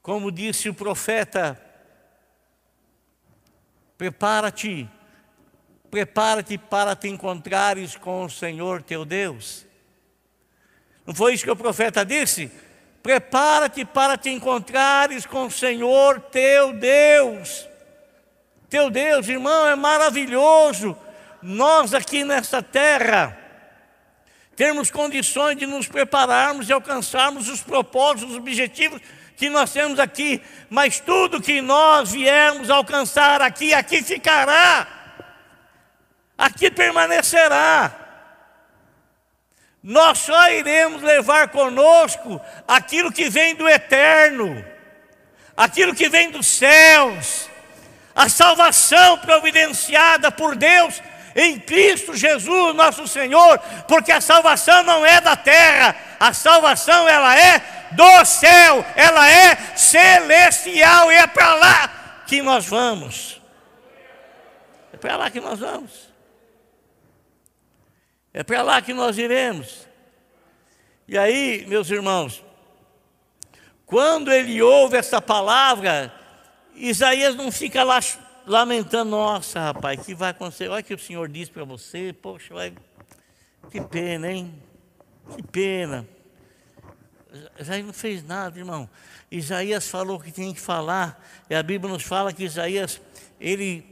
Como 0.00 0.30
disse 0.30 0.68
o 0.68 0.74
profeta, 0.74 1.60
prepara-te 3.98 4.88
prepara-te 5.90 6.56
para 6.56 6.94
te 6.94 7.08
encontrares 7.08 7.96
com 7.96 8.24
o 8.24 8.30
Senhor 8.30 8.84
teu 8.84 9.04
Deus. 9.04 9.66
Não 11.04 11.12
foi 11.12 11.34
isso 11.34 11.42
que 11.42 11.50
o 11.50 11.56
profeta 11.56 12.04
disse? 12.04 12.52
Prepara-te 13.02 13.84
para 13.84 14.16
te 14.16 14.30
encontrares 14.30 15.24
com 15.26 15.46
o 15.46 15.50
Senhor 15.50 16.20
teu 16.20 16.72
Deus. 16.72 17.68
Teu 18.68 18.90
Deus, 18.90 19.28
irmão, 19.28 19.66
é 19.66 19.74
maravilhoso. 19.74 20.96
Nós 21.42 21.94
aqui 21.94 22.24
nesta 22.24 22.62
terra 22.62 23.36
termos 24.54 24.90
condições 24.90 25.56
de 25.56 25.66
nos 25.66 25.88
prepararmos 25.88 26.68
e 26.68 26.72
alcançarmos 26.72 27.48
os 27.48 27.62
propósitos, 27.62 28.32
os 28.32 28.36
objetivos 28.36 29.00
que 29.36 29.48
nós 29.48 29.72
temos 29.72 29.98
aqui, 29.98 30.42
mas 30.68 31.00
tudo 31.00 31.40
que 31.40 31.62
nós 31.62 32.12
viermos 32.12 32.68
alcançar 32.68 33.40
aqui, 33.40 33.72
aqui 33.72 34.02
ficará 34.02 35.00
aqui 36.40 36.70
permanecerá. 36.70 37.99
Nós 39.82 40.18
só 40.18 40.50
iremos 40.50 41.02
levar 41.02 41.48
conosco 41.48 42.40
aquilo 42.68 43.10
que 43.10 43.30
vem 43.30 43.54
do 43.54 43.68
eterno, 43.68 44.62
aquilo 45.56 45.94
que 45.94 46.08
vem 46.08 46.30
dos 46.30 46.46
céus, 46.46 47.48
a 48.14 48.28
salvação 48.28 49.18
providenciada 49.18 50.30
por 50.30 50.54
Deus 50.54 51.00
em 51.34 51.58
Cristo 51.58 52.14
Jesus, 52.14 52.74
nosso 52.74 53.08
Senhor, 53.08 53.58
porque 53.88 54.12
a 54.12 54.20
salvação 54.20 54.82
não 54.82 55.06
é 55.06 55.20
da 55.20 55.36
terra, 55.36 55.96
a 56.18 56.34
salvação 56.34 57.08
ela 57.08 57.38
é 57.38 57.62
do 57.92 58.24
céu, 58.26 58.84
ela 58.94 59.30
é 59.30 59.56
celestial 59.76 61.10
e 61.10 61.14
é 61.14 61.26
para 61.26 61.54
lá 61.54 62.22
que 62.26 62.42
nós 62.42 62.66
vamos. 62.66 63.40
É 64.92 64.96
para 64.96 65.16
lá 65.16 65.30
que 65.30 65.40
nós 65.40 65.58
vamos. 65.58 66.09
É 68.32 68.42
para 68.42 68.62
lá 68.62 68.80
que 68.80 68.92
nós 68.92 69.18
iremos. 69.18 69.86
E 71.06 71.18
aí, 71.18 71.64
meus 71.66 71.90
irmãos, 71.90 72.44
quando 73.84 74.32
ele 74.32 74.62
ouve 74.62 74.96
essa 74.96 75.20
palavra, 75.20 76.14
Isaías 76.76 77.34
não 77.34 77.50
fica 77.50 77.82
lá 77.82 77.98
lamentando, 78.46 79.10
nossa 79.10 79.60
rapaz, 79.60 80.06
que 80.06 80.14
vai 80.14 80.30
acontecer? 80.30 80.68
Olha 80.68 80.80
o 80.80 80.84
que 80.84 80.94
o 80.94 80.98
Senhor 80.98 81.28
disse 81.28 81.50
para 81.50 81.64
você, 81.64 82.12
poxa, 82.12 82.54
vai... 82.54 82.72
que 83.68 83.80
pena, 83.80 84.30
hein? 84.30 84.54
Que 85.34 85.42
pena. 85.42 86.06
Isaías 87.58 87.86
não 87.86 87.92
fez 87.92 88.24
nada, 88.24 88.58
irmão. 88.58 88.88
Isaías 89.30 89.88
falou 89.88 90.16
o 90.16 90.20
que 90.20 90.30
tinha 90.30 90.52
que 90.54 90.60
falar, 90.60 91.24
e 91.48 91.54
a 91.54 91.62
Bíblia 91.62 91.92
nos 91.92 92.04
fala 92.04 92.32
que 92.32 92.44
Isaías, 92.44 93.00
ele 93.40 93.84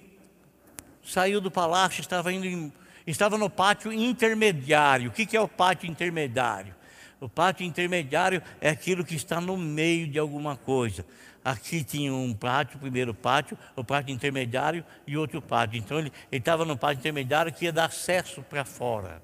saiu 1.05 1.41
do 1.41 1.51
palácio, 1.51 2.01
estava 2.01 2.33
indo 2.33 2.47
em 2.47 2.73
estava 3.11 3.39
no 3.39 3.49
pátio 3.49 3.93
intermediário. 3.93 5.09
O 5.09 5.13
que 5.13 5.37
é 5.37 5.41
o 5.41 5.49
pátio 5.49 5.91
intermediário? 5.91 6.75
O 7.21 7.29
pátio 7.29 7.67
intermediário 7.67 8.43
é 8.61 8.69
aquilo 8.71 9.05
que 9.05 9.15
está 9.15 9.41
no 9.41 9.57
meio 9.57 10.07
de 10.07 10.19
alguma 10.19 10.57
coisa. 10.57 11.05
Aqui 11.45 11.83
tinha 11.83 12.13
um 12.13 12.35
pátio, 12.35 12.77
o 12.77 12.81
primeiro 12.81 13.15
pátio, 13.15 13.59
o 13.75 13.83
pátio 13.83 14.13
intermediário 14.13 14.85
e 15.07 15.17
outro 15.17 15.41
pátio. 15.41 15.79
Então 15.79 15.99
ele 15.99 16.13
estava 16.31 16.65
no 16.65 16.77
pátio 16.77 17.01
intermediário 17.01 17.53
que 17.53 17.65
ia 17.65 17.73
dar 17.73 17.87
acesso 17.87 18.43
para 18.43 18.65
fora. 18.65 19.23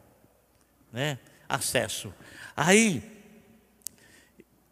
Né? 0.93 1.19
Acesso. 1.49 2.13
Aí, 2.57 3.03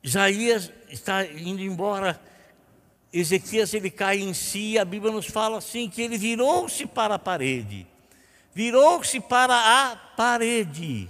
Isaías 0.02 0.72
está 0.88 1.24
indo 1.24 1.60
embora. 1.60 2.20
Ezequias 3.12 3.74
ele 3.74 3.90
cai 3.90 4.20
em 4.20 4.32
si, 4.32 4.78
a 4.78 4.84
Bíblia 4.86 5.12
nos 5.12 5.26
fala 5.26 5.58
assim 5.58 5.88
que 5.90 6.00
ele 6.00 6.16
virou-se 6.16 6.86
para 6.86 7.16
a 7.16 7.18
parede 7.18 7.91
virou-se 8.54 9.20
para 9.20 9.54
a 9.54 9.96
parede. 10.16 11.08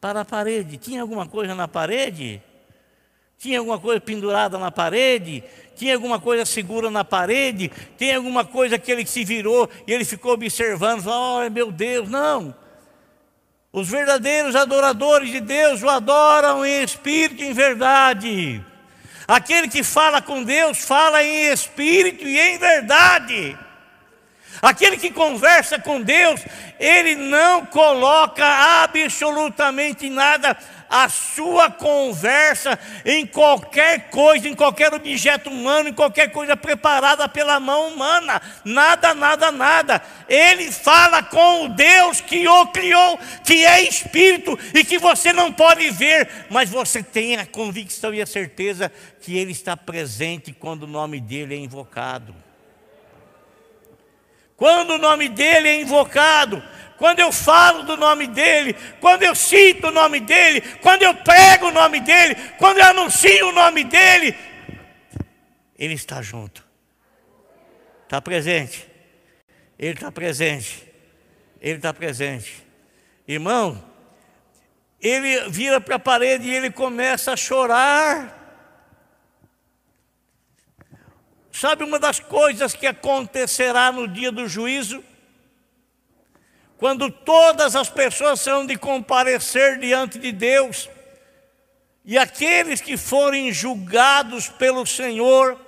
Para 0.00 0.20
a 0.20 0.24
parede. 0.24 0.76
Tinha 0.76 1.02
alguma 1.02 1.26
coisa 1.26 1.54
na 1.54 1.68
parede? 1.68 2.42
Tinha 3.38 3.58
alguma 3.58 3.78
coisa 3.78 4.00
pendurada 4.00 4.58
na 4.58 4.70
parede? 4.70 5.42
Tinha 5.74 5.94
alguma 5.94 6.20
coisa 6.20 6.44
segura 6.44 6.90
na 6.90 7.04
parede? 7.04 7.70
Tem 7.96 8.14
alguma 8.14 8.44
coisa 8.44 8.78
que 8.78 8.92
ele 8.92 9.06
se 9.06 9.24
virou 9.24 9.68
e 9.86 9.92
ele 9.92 10.04
ficou 10.04 10.32
observando? 10.32 11.02
Falou, 11.02 11.46
oh, 11.46 11.50
meu 11.50 11.72
Deus, 11.72 12.08
não. 12.08 12.54
Os 13.72 13.88
verdadeiros 13.88 14.56
adoradores 14.56 15.30
de 15.30 15.40
Deus 15.40 15.82
o 15.82 15.88
adoram 15.88 16.66
em 16.66 16.82
espírito 16.82 17.42
e 17.42 17.46
em 17.46 17.52
verdade. 17.52 18.64
Aquele 19.28 19.68
que 19.68 19.84
fala 19.84 20.20
com 20.20 20.42
Deus 20.42 20.84
fala 20.84 21.22
em 21.22 21.52
espírito 21.52 22.26
e 22.26 22.38
em 22.38 22.58
verdade. 22.58 23.56
Aquele 24.62 24.98
que 24.98 25.10
conversa 25.10 25.78
com 25.78 26.02
Deus, 26.02 26.40
ele 26.78 27.14
não 27.14 27.64
coloca 27.64 28.44
absolutamente 28.82 30.10
nada 30.10 30.56
a 30.90 31.08
sua 31.08 31.70
conversa 31.70 32.76
em 33.04 33.24
qualquer 33.24 34.10
coisa, 34.10 34.48
em 34.48 34.54
qualquer 34.54 34.92
objeto 34.92 35.48
humano, 35.48 35.88
em 35.88 35.92
qualquer 35.92 36.32
coisa 36.32 36.56
preparada 36.56 37.28
pela 37.28 37.60
mão 37.60 37.88
humana. 37.88 38.42
Nada, 38.64 39.14
nada, 39.14 39.52
nada. 39.52 40.02
Ele 40.28 40.72
fala 40.72 41.22
com 41.22 41.66
o 41.66 41.68
Deus 41.68 42.20
que 42.20 42.46
o 42.48 42.66
criou, 42.66 43.20
que 43.44 43.64
é 43.64 43.82
espírito 43.82 44.58
e 44.74 44.84
que 44.84 44.98
você 44.98 45.32
não 45.32 45.52
pode 45.52 45.88
ver, 45.90 46.28
mas 46.50 46.68
você 46.68 47.02
tem 47.04 47.36
a 47.36 47.46
convicção 47.46 48.12
e 48.12 48.20
a 48.20 48.26
certeza 48.26 48.90
que 49.20 49.38
ele 49.38 49.52
está 49.52 49.76
presente 49.76 50.52
quando 50.52 50.82
o 50.82 50.88
nome 50.88 51.20
dele 51.20 51.54
é 51.54 51.58
invocado 51.58 52.34
quando 54.60 54.90
o 54.90 54.98
nome 54.98 55.26
dele 55.30 55.70
é 55.70 55.80
invocado, 55.80 56.62
quando 56.98 57.18
eu 57.18 57.32
falo 57.32 57.82
do 57.84 57.96
nome 57.96 58.26
dele, 58.26 58.76
quando 59.00 59.22
eu 59.22 59.34
cito 59.34 59.86
o 59.86 59.90
nome 59.90 60.20
dele, 60.20 60.60
quando 60.82 61.02
eu 61.02 61.14
prego 61.14 61.68
o 61.68 61.72
nome 61.72 61.98
dele, 62.00 62.34
quando 62.58 62.76
eu 62.76 62.84
anuncio 62.84 63.48
o 63.48 63.52
nome 63.52 63.84
dele, 63.84 64.36
ele 65.78 65.94
está 65.94 66.20
junto, 66.20 66.62
está 68.02 68.20
presente, 68.20 68.86
ele 69.78 69.94
está 69.94 70.12
presente, 70.12 70.86
ele 71.58 71.76
está 71.76 71.94
presente, 71.94 72.62
irmão. 73.26 73.82
Ele 75.00 75.48
vira 75.48 75.80
para 75.80 75.96
a 75.96 75.98
parede 75.98 76.46
e 76.46 76.54
ele 76.54 76.70
começa 76.70 77.32
a 77.32 77.36
chorar. 77.36 78.39
Sabe 81.60 81.84
uma 81.84 81.98
das 81.98 82.18
coisas 82.18 82.72
que 82.72 82.86
acontecerá 82.86 83.92
no 83.92 84.08
dia 84.08 84.32
do 84.32 84.48
juízo? 84.48 85.04
Quando 86.78 87.10
todas 87.10 87.76
as 87.76 87.90
pessoas 87.90 88.40
serão 88.40 88.64
de 88.64 88.78
comparecer 88.78 89.78
diante 89.78 90.18
de 90.18 90.32
Deus, 90.32 90.88
e 92.02 92.16
aqueles 92.16 92.80
que 92.80 92.96
forem 92.96 93.52
julgados 93.52 94.48
pelo 94.48 94.86
Senhor, 94.86 95.60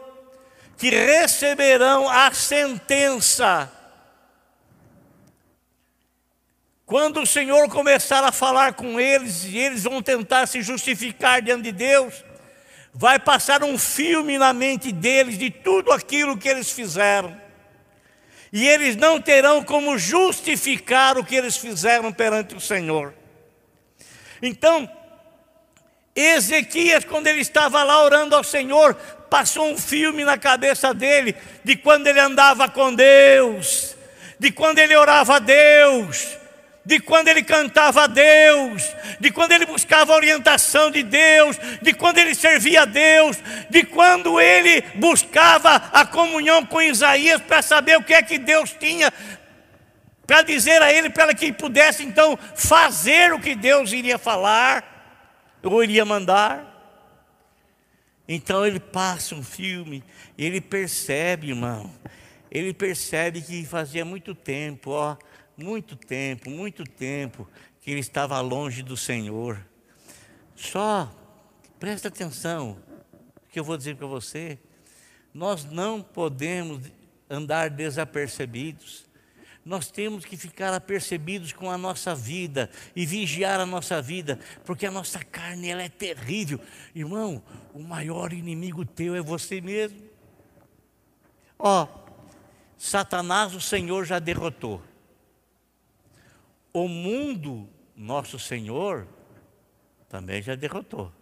que 0.78 0.88
receberão 0.88 2.08
a 2.08 2.32
sentença. 2.32 3.70
Quando 6.86 7.20
o 7.20 7.26
Senhor 7.26 7.68
começar 7.68 8.24
a 8.24 8.32
falar 8.32 8.72
com 8.72 8.98
eles, 8.98 9.44
e 9.44 9.58
eles 9.58 9.84
vão 9.84 10.02
tentar 10.02 10.46
se 10.46 10.62
justificar 10.62 11.42
diante 11.42 11.64
de 11.64 11.72
Deus, 11.72 12.24
vai 12.94 13.18
passar 13.18 13.62
um 13.62 13.78
filme 13.78 14.36
na 14.36 14.52
mente 14.52 14.92
deles 14.92 15.38
de 15.38 15.50
tudo 15.50 15.92
aquilo 15.92 16.36
que 16.36 16.48
eles 16.48 16.70
fizeram. 16.70 17.40
E 18.52 18.68
eles 18.68 18.96
não 18.96 19.20
terão 19.20 19.64
como 19.64 19.96
justificar 19.96 21.16
o 21.16 21.24
que 21.24 21.34
eles 21.34 21.56
fizeram 21.56 22.12
perante 22.12 22.54
o 22.54 22.60
Senhor. 22.60 23.14
Então, 24.42 24.90
Ezequias, 26.14 27.04
quando 27.04 27.28
ele 27.28 27.40
estava 27.40 27.82
lá 27.82 28.04
orando 28.04 28.36
ao 28.36 28.44
Senhor, 28.44 28.94
passou 29.30 29.70
um 29.70 29.78
filme 29.78 30.24
na 30.24 30.36
cabeça 30.36 30.92
dele 30.92 31.34
de 31.64 31.76
quando 31.76 32.06
ele 32.06 32.20
andava 32.20 32.68
com 32.68 32.94
Deus, 32.94 33.96
de 34.38 34.50
quando 34.50 34.78
ele 34.78 34.94
orava 34.94 35.36
a 35.36 35.38
Deus, 35.38 36.36
de 36.84 36.98
quando 36.98 37.28
ele 37.28 37.42
cantava 37.42 38.04
a 38.04 38.06
Deus, 38.06 38.94
de 39.20 39.30
quando 39.30 39.52
ele 39.52 39.66
buscava 39.66 40.12
a 40.12 40.16
orientação 40.16 40.90
de 40.90 41.02
Deus, 41.02 41.56
de 41.80 41.94
quando 41.94 42.18
ele 42.18 42.34
servia 42.34 42.82
a 42.82 42.84
Deus, 42.84 43.38
de 43.70 43.84
quando 43.84 44.40
ele 44.40 44.82
buscava 44.96 45.76
a 45.92 46.04
comunhão 46.04 46.66
com 46.66 46.82
Isaías 46.82 47.40
para 47.40 47.62
saber 47.62 47.96
o 47.98 48.02
que 48.02 48.14
é 48.14 48.22
que 48.22 48.38
Deus 48.38 48.72
tinha 48.72 49.12
para 50.26 50.42
dizer 50.42 50.80
a 50.80 50.92
ele, 50.92 51.10
para 51.10 51.34
que 51.34 51.46
ele 51.46 51.52
pudesse 51.52 52.02
então 52.02 52.38
fazer 52.54 53.32
o 53.32 53.40
que 53.40 53.54
Deus 53.54 53.92
iria 53.92 54.16
falar 54.16 55.58
ou 55.62 55.82
iria 55.84 56.04
mandar. 56.04 56.68
Então 58.26 58.64
ele 58.64 58.80
passa 58.80 59.34
um 59.34 59.42
filme, 59.42 60.02
ele 60.38 60.60
percebe, 60.60 61.48
irmão, 61.48 61.92
ele 62.50 62.72
percebe 62.72 63.42
que 63.42 63.66
fazia 63.66 64.04
muito 64.04 64.34
tempo, 64.34 64.92
ó, 64.92 65.16
muito 65.56 65.96
tempo, 65.96 66.50
muito 66.50 66.84
tempo 66.84 67.48
que 67.80 67.90
ele 67.90 68.00
estava 68.00 68.40
longe 68.40 68.82
do 68.82 68.96
Senhor. 68.96 69.64
Só 70.54 71.12
presta 71.78 72.08
atenção, 72.08 72.78
que 73.50 73.58
eu 73.58 73.64
vou 73.64 73.76
dizer 73.76 73.96
para 73.96 74.06
você, 74.06 74.58
nós 75.34 75.64
não 75.64 76.02
podemos 76.02 76.80
andar 77.28 77.70
desapercebidos. 77.70 79.04
Nós 79.64 79.90
temos 79.90 80.24
que 80.24 80.36
ficar 80.36 80.74
apercebidos 80.74 81.52
com 81.52 81.70
a 81.70 81.78
nossa 81.78 82.14
vida 82.14 82.68
e 82.96 83.06
vigiar 83.06 83.60
a 83.60 83.66
nossa 83.66 84.02
vida, 84.02 84.38
porque 84.64 84.86
a 84.86 84.90
nossa 84.90 85.24
carne 85.24 85.68
ela 85.68 85.82
é 85.82 85.88
terrível. 85.88 86.60
Irmão, 86.94 87.42
o 87.72 87.80
maior 87.80 88.32
inimigo 88.32 88.84
teu 88.84 89.14
é 89.14 89.20
você 89.20 89.60
mesmo. 89.60 90.00
Ó, 91.58 91.86
Satanás 92.76 93.54
o 93.54 93.60
Senhor 93.60 94.04
já 94.04 94.18
derrotou. 94.18 94.82
O 96.72 96.88
mundo, 96.88 97.68
nosso 97.94 98.38
Senhor, 98.38 99.06
também 100.08 100.40
já 100.40 100.54
derrotou. 100.54 101.12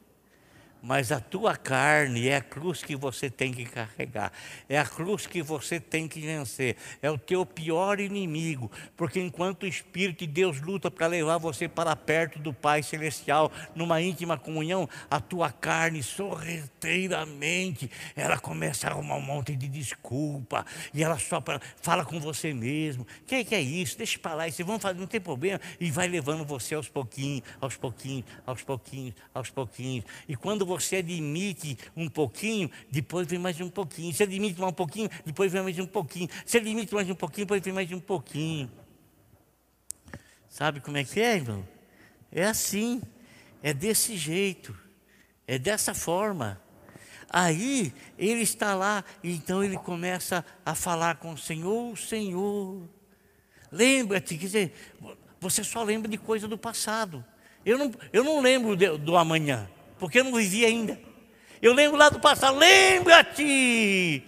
Mas 0.83 1.13
a 1.13 1.21
tua 1.21 1.57
carne 1.57 2.29
é 2.29 2.37
a 2.37 2.41
cruz 2.41 2.83
que 2.83 2.97
você 2.97 3.29
tem 3.29 3.53
que 3.53 3.67
carregar, 3.67 4.33
é 4.69 4.79
a 4.79 4.85
cruz 4.85 5.27
que 5.27 5.43
você 5.43 5.79
tem 5.79 6.09
que 6.09 6.21
vencer, 6.21 6.77
é 7.03 7.11
o 7.11 7.19
teu 7.19 7.45
pior 7.45 8.01
inimigo, 8.01 8.71
porque 8.97 9.21
enquanto 9.21 9.65
o 9.65 9.67
Espírito 9.67 10.21
de 10.21 10.27
Deus 10.27 10.61
luta 10.61 10.91
para 10.91 11.07
levar 11.07 11.37
você 11.37 11.69
para 11.69 11.95
perto 11.95 12.39
do 12.39 12.55
Pai 12.55 12.83
Celestial, 12.83 13.53
numa 13.75 14.01
íntima 14.01 14.39
comunhão, 14.39 14.89
a 15.11 15.21
tua 15.21 15.53
carne 15.53 16.03
sorrateiramente, 16.03 17.91
ela 18.17 18.39
começa 18.39 18.87
a 18.87 18.91
arrumar 18.91 19.17
um 19.17 19.23
monte 19.23 19.55
de 19.55 19.69
desculpa, 19.69 20.65
e 20.95 21.05
ela 21.05 21.19
só 21.19 21.43
fala 21.83 22.07
com 22.07 22.19
você 22.19 22.55
mesmo: 22.55 23.07
quem 23.27 23.41
é 23.41 23.45
que 23.45 23.55
é 23.55 23.61
isso? 23.61 23.99
Deixa 23.99 24.19
para 24.19 24.35
lá, 24.35 24.49
e 24.49 24.53
vão 24.63 24.81
fazer, 24.81 24.99
não 24.99 25.07
tem 25.07 25.21
problema, 25.21 25.61
e 25.79 25.91
vai 25.91 26.09
levando 26.09 26.43
você 26.45 26.75
aos 26.75 26.89
pouquinhos, 26.89 27.43
aos 27.61 27.77
pouquinhos, 27.77 28.25
aos 28.47 28.63
pouquinhos, 28.63 29.15
aos 29.35 29.51
pouquinhos, 29.51 30.07
e 30.27 30.35
quando 30.35 30.70
você 30.71 30.97
admite 30.97 31.77
um 31.97 32.09
pouquinho, 32.09 32.71
depois 32.91 33.27
vem 33.27 33.41
mais 33.41 33.61
um 33.61 33.69
pouquinho. 33.69 34.15
Se 34.15 34.23
admite 34.23 34.61
mais 34.61 34.73
um 34.73 34.77
pouquinho, 34.77 35.11
depois 35.25 35.53
vem 35.53 35.63
mais 35.63 35.79
um 35.81 35.87
pouquinho. 35.87 36.29
Se 36.47 36.59
admite 36.59 36.95
mais 36.95 37.11
um 37.11 37.15
pouquinho, 37.15 37.47
depois 37.47 37.63
vem 37.63 37.73
mais 37.73 37.91
um 37.91 37.99
pouquinho. 37.99 38.71
Sabe 40.49 40.81
como 40.81 40.97
é 40.97 41.03
que 41.03 41.21
é, 41.21 41.35
irmão? 41.35 41.67
É 42.31 42.45
assim, 42.45 43.03
é 43.63 43.75
desse 43.75 44.17
jeito, 44.17 44.77
é 45.45 45.59
dessa 45.59 45.93
forma. 45.93 46.61
Aí 47.29 47.93
ele 48.17 48.43
está 48.43 48.75
lá, 48.75 49.05
então 49.25 49.65
ele 49.65 49.77
começa 49.77 50.45
a 50.65 50.75
falar 50.75 51.17
com 51.17 51.33
o 51.33 51.39
Senhor, 51.39 51.99
Senhor. 51.99 52.89
Lembra-te, 53.73 54.37
quer 54.37 54.47
dizer, 54.47 54.73
você 55.41 55.65
só 55.65 55.83
lembra 55.83 56.09
de 56.09 56.17
coisa 56.17 56.47
do 56.47 56.57
passado. 56.57 57.25
Eu 57.65 57.77
não, 57.77 57.93
eu 58.13 58.23
não 58.23 58.41
lembro 58.41 58.77
de, 58.77 58.97
do 58.99 59.17
amanhã 59.17 59.69
porque 60.01 60.19
eu 60.19 60.25
não 60.25 60.35
vivi 60.35 60.65
ainda. 60.65 60.99
Eu 61.61 61.75
lembro 61.75 61.99
lá 61.99 62.09
do 62.09 62.19
passado, 62.19 62.57
lembra-te 62.57 64.25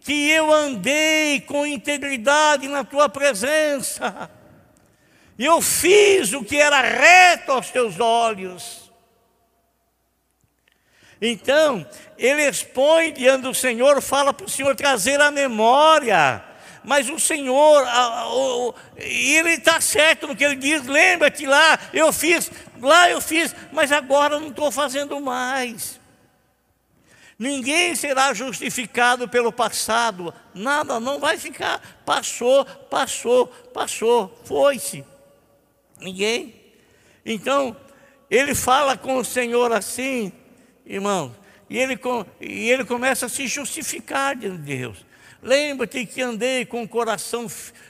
que 0.00 0.30
eu 0.30 0.52
andei 0.52 1.40
com 1.42 1.64
integridade 1.64 2.66
na 2.66 2.82
tua 2.82 3.08
presença. 3.08 4.28
E 5.38 5.44
eu 5.44 5.62
fiz 5.62 6.32
o 6.32 6.44
que 6.44 6.56
era 6.56 6.80
reto 6.80 7.52
aos 7.52 7.70
teus 7.70 8.00
olhos. 8.00 8.90
Então, 11.20 11.86
ele 12.18 12.42
expõe 12.48 13.12
diante 13.12 13.42
do 13.42 13.54
Senhor, 13.54 14.02
fala 14.02 14.34
para 14.34 14.46
o 14.46 14.50
Senhor 14.50 14.74
trazer 14.74 15.20
a 15.20 15.30
memória. 15.30 16.44
Mas 16.84 17.08
o 17.08 17.18
Senhor, 17.18 17.86
ele 18.96 19.50
está 19.50 19.80
certo 19.80 20.26
no 20.26 20.34
que 20.34 20.44
ele 20.44 20.56
diz, 20.56 20.86
lembra-te 20.86 21.46
lá, 21.46 21.78
eu 21.92 22.12
fiz 22.12 22.50
lá 22.82 23.08
eu 23.08 23.20
fiz, 23.20 23.54
mas 23.72 23.92
agora 23.92 24.38
não 24.38 24.48
estou 24.48 24.70
fazendo 24.70 25.20
mais. 25.20 26.00
Ninguém 27.38 27.94
será 27.94 28.34
justificado 28.34 29.28
pelo 29.28 29.52
passado, 29.52 30.32
nada, 30.54 31.00
não 31.00 31.18
vai 31.18 31.38
ficar. 31.38 31.80
Passou, 32.04 32.64
passou, 32.64 33.46
passou, 33.46 34.40
foi-se. 34.44 35.04
Ninguém. 35.98 36.54
Então, 37.24 37.76
ele 38.30 38.54
fala 38.54 38.96
com 38.96 39.16
o 39.16 39.24
Senhor 39.24 39.72
assim, 39.72 40.32
irmão, 40.84 41.34
e 41.68 41.78
ele, 41.78 41.98
e 42.40 42.70
ele 42.70 42.84
começa 42.84 43.26
a 43.26 43.28
se 43.28 43.46
justificar 43.46 44.36
diante 44.36 44.58
de 44.58 44.76
Deus. 44.76 45.06
Lembra-te 45.42 46.06
que 46.06 46.22
andei 46.22 46.64
com 46.64 46.84
o 46.84 46.88
coração 46.88 47.48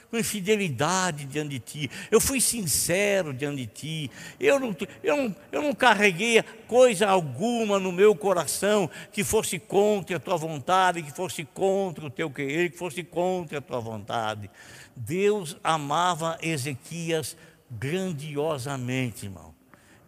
com 0.09 0.17
infidelidade 0.17 1.25
diante 1.25 1.49
de 1.49 1.59
ti. 1.59 1.91
Eu 2.09 2.19
fui 2.19 2.41
sincero 2.41 3.31
diante 3.31 3.57
de 3.57 3.67
ti. 3.67 4.11
Eu 4.39 4.59
não, 4.59 4.75
eu, 5.03 5.17
não, 5.17 5.35
eu 5.51 5.61
não 5.61 5.75
carreguei 5.75 6.43
coisa 6.67 7.07
alguma 7.07 7.79
no 7.79 7.91
meu 7.91 8.15
coração 8.15 8.89
que 9.11 9.23
fosse 9.23 9.59
contra 9.59 10.17
a 10.17 10.19
tua 10.19 10.35
vontade, 10.35 11.03
que 11.03 11.11
fosse 11.11 11.45
contra 11.45 12.07
o 12.07 12.09
teu 12.09 12.31
querer, 12.31 12.71
que 12.71 12.77
fosse 12.77 13.03
contra 13.03 13.59
a 13.59 13.61
tua 13.61 13.79
vontade. 13.79 14.49
Deus 14.95 15.55
amava 15.63 16.39
Ezequias 16.41 17.37
grandiosamente, 17.69 19.25
irmão 19.25 19.52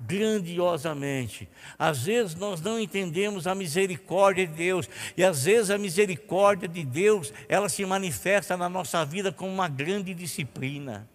grandiosamente. 0.05 1.47
Às 1.77 2.03
vezes 2.03 2.35
nós 2.35 2.61
não 2.61 2.79
entendemos 2.79 3.47
a 3.47 3.55
misericórdia 3.55 4.47
de 4.47 4.53
Deus, 4.53 4.89
e 5.17 5.23
às 5.23 5.43
vezes 5.45 5.69
a 5.69 5.77
misericórdia 5.77 6.67
de 6.67 6.83
Deus, 6.83 7.33
ela 7.49 7.69
se 7.69 7.85
manifesta 7.85 8.55
na 8.55 8.69
nossa 8.69 9.03
vida 9.03 9.31
como 9.31 9.51
uma 9.51 9.67
grande 9.67 10.13
disciplina. 10.13 11.07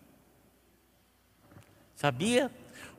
Sabia? 1.95 2.51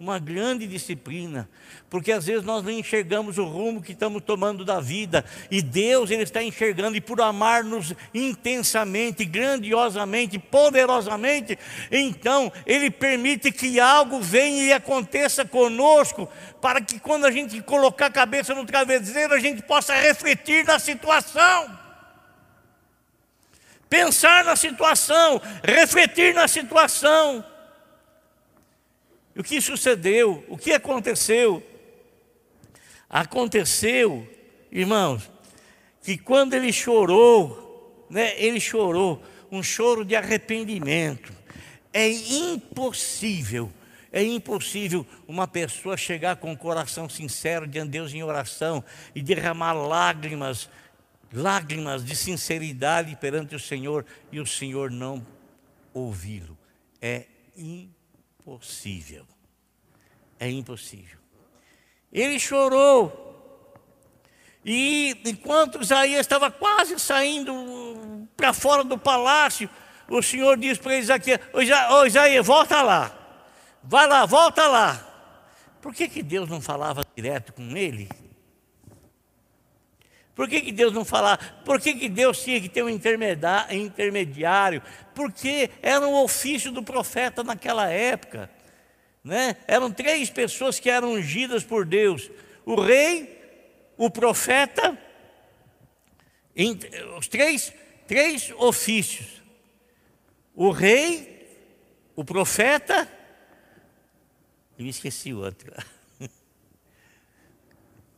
Uma 0.02 0.18
grande 0.18 0.66
disciplina, 0.66 1.48
porque 1.88 2.12
às 2.12 2.26
vezes 2.26 2.44
nós 2.44 2.64
não 2.64 2.72
enxergamos 2.72 3.38
o 3.38 3.46
rumo 3.46 3.84
que 3.84 3.92
estamos 3.92 4.24
tomando 4.24 4.66
da 4.66 4.80
vida, 4.80 5.24
e 5.52 5.62
Deus 5.62 6.10
ele 6.10 6.24
está 6.24 6.42
enxergando, 6.42 6.98
e 6.98 7.02
por 7.02 7.22
amar-nos 7.22 7.94
intensamente, 8.12 9.24
grandiosamente, 9.24 10.40
poderosamente, 10.40 11.56
então 11.92 12.52
Ele 12.66 12.90
permite 12.90 13.52
que 13.52 13.80
algo 13.80 14.20
venha 14.20 14.64
e 14.64 14.74
aconteça 14.74 15.46
conosco, 15.46 16.28
para 16.60 16.82
que 16.82 17.00
quando 17.00 17.26
a 17.26 17.32
gente 17.32 17.62
colocar 17.62 18.08
a 18.08 18.12
cabeça 18.12 18.56
no 18.56 18.66
travesseiro, 18.66 19.36
a 19.36 19.40
gente 19.40 19.62
possa 19.62 19.94
refletir 19.94 20.66
na 20.66 20.80
situação. 20.80 21.78
Pensar 23.88 24.44
na 24.46 24.56
situação, 24.56 25.40
refletir 25.64 26.34
na 26.34 26.48
situação, 26.48 27.46
o 29.38 29.44
que 29.44 29.62
sucedeu? 29.62 30.44
O 30.50 30.58
que 30.58 30.74
aconteceu? 30.74 31.64
Aconteceu, 33.10 34.28
irmãos, 34.72 35.30
que 36.04 36.18
quando 36.18 36.54
ele 36.54 36.72
chorou, 36.72 38.08
né, 38.10 38.34
ele 38.38 38.60
chorou, 38.60 39.22
um 39.52 39.62
choro 39.62 40.06
de 40.06 40.16
arrependimento. 40.16 41.34
É 41.94 42.10
impossível, 42.10 43.72
é 44.12 44.24
impossível 44.24 45.06
uma 45.28 45.48
pessoa 45.48 45.98
chegar 45.98 46.38
com 46.38 46.54
o 46.54 46.58
coração 46.58 47.10
sincero 47.10 47.68
diante 47.68 47.88
de 47.88 47.92
Deus 47.92 48.14
em 48.14 48.24
oração 48.24 48.84
e 49.14 49.22
derramar 49.22 49.74
lágrimas, 49.74 50.70
lágrimas 51.34 52.06
de 52.06 52.16
sinceridade 52.16 53.16
perante 53.18 53.56
o 53.56 53.60
Senhor 53.60 54.06
e 54.32 54.40
o 54.40 54.46
Senhor 54.46 54.90
não 54.90 55.26
ouvi-lo. 55.94 56.58
É 57.02 57.26
impossível 57.58 58.01
impossível. 58.42 59.26
É 60.40 60.50
impossível. 60.50 61.20
Ele 62.12 62.40
chorou. 62.40 63.20
E 64.66 65.16
enquanto 65.26 65.82
Isaías 65.82 66.22
estava 66.22 66.52
quase 66.52 67.00
saindo 67.00 68.28
para 68.36 68.54
fora 68.54 68.84
do 68.84 68.98
palácio, 68.98 69.70
o 70.10 70.22
Senhor 70.22 70.58
disse 70.58 70.80
para 70.80 70.98
Isaías: 70.98 71.40
Ô 71.54 72.06
Isaías, 72.06 72.46
volta 72.46 72.82
lá. 72.82 73.18
Vai 73.84 74.08
lá, 74.08 74.26
volta 74.26 74.68
lá. 74.68 75.08
Por 75.82 75.94
que, 75.94 76.08
que 76.08 76.22
Deus 76.22 76.48
não 76.50 76.62
falava 76.62 77.04
direto 77.16 77.54
com 77.54 77.76
ele? 77.76 78.08
Por 80.34 80.48
que, 80.48 80.62
que 80.62 80.72
Deus 80.72 80.94
não 80.94 81.04
falava? 81.04 81.44
Por 81.66 81.80
que, 81.80 81.94
que 81.94 82.08
Deus 82.08 82.42
tinha 82.42 82.60
que 82.62 82.70
ter 82.70 82.84
um 82.84 82.90
intermediário? 82.90 84.82
Porque 85.14 85.70
era 85.82 86.08
um 86.08 86.16
ofício 86.16 86.72
do 86.72 86.82
profeta 86.82 87.44
naquela 87.44 87.90
época. 87.90 88.50
Né? 89.24 89.58
Eram 89.68 89.92
três 89.92 90.30
pessoas 90.30 90.80
que 90.80 90.90
eram 90.90 91.14
ungidas 91.14 91.64
por 91.64 91.86
Deus: 91.86 92.32
o 92.66 92.80
rei, 92.80 93.40
o 93.98 94.10
profeta, 94.10 94.98
os 97.18 97.28
três, 97.28 97.74
três 98.08 98.52
ofícios: 98.58 99.42
o 100.56 100.72
rei, 100.72 101.46
o 102.16 102.24
profeta, 102.24 103.08
eu 104.80 104.88
esqueci 104.88 105.34
o 105.34 105.40
outro. 105.40 105.72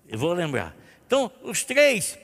Eu 0.07 0.19
vou 0.19 0.33
lembrar. 0.33 0.75
Então, 1.05 1.31
os 1.41 1.63
três. 1.63 2.17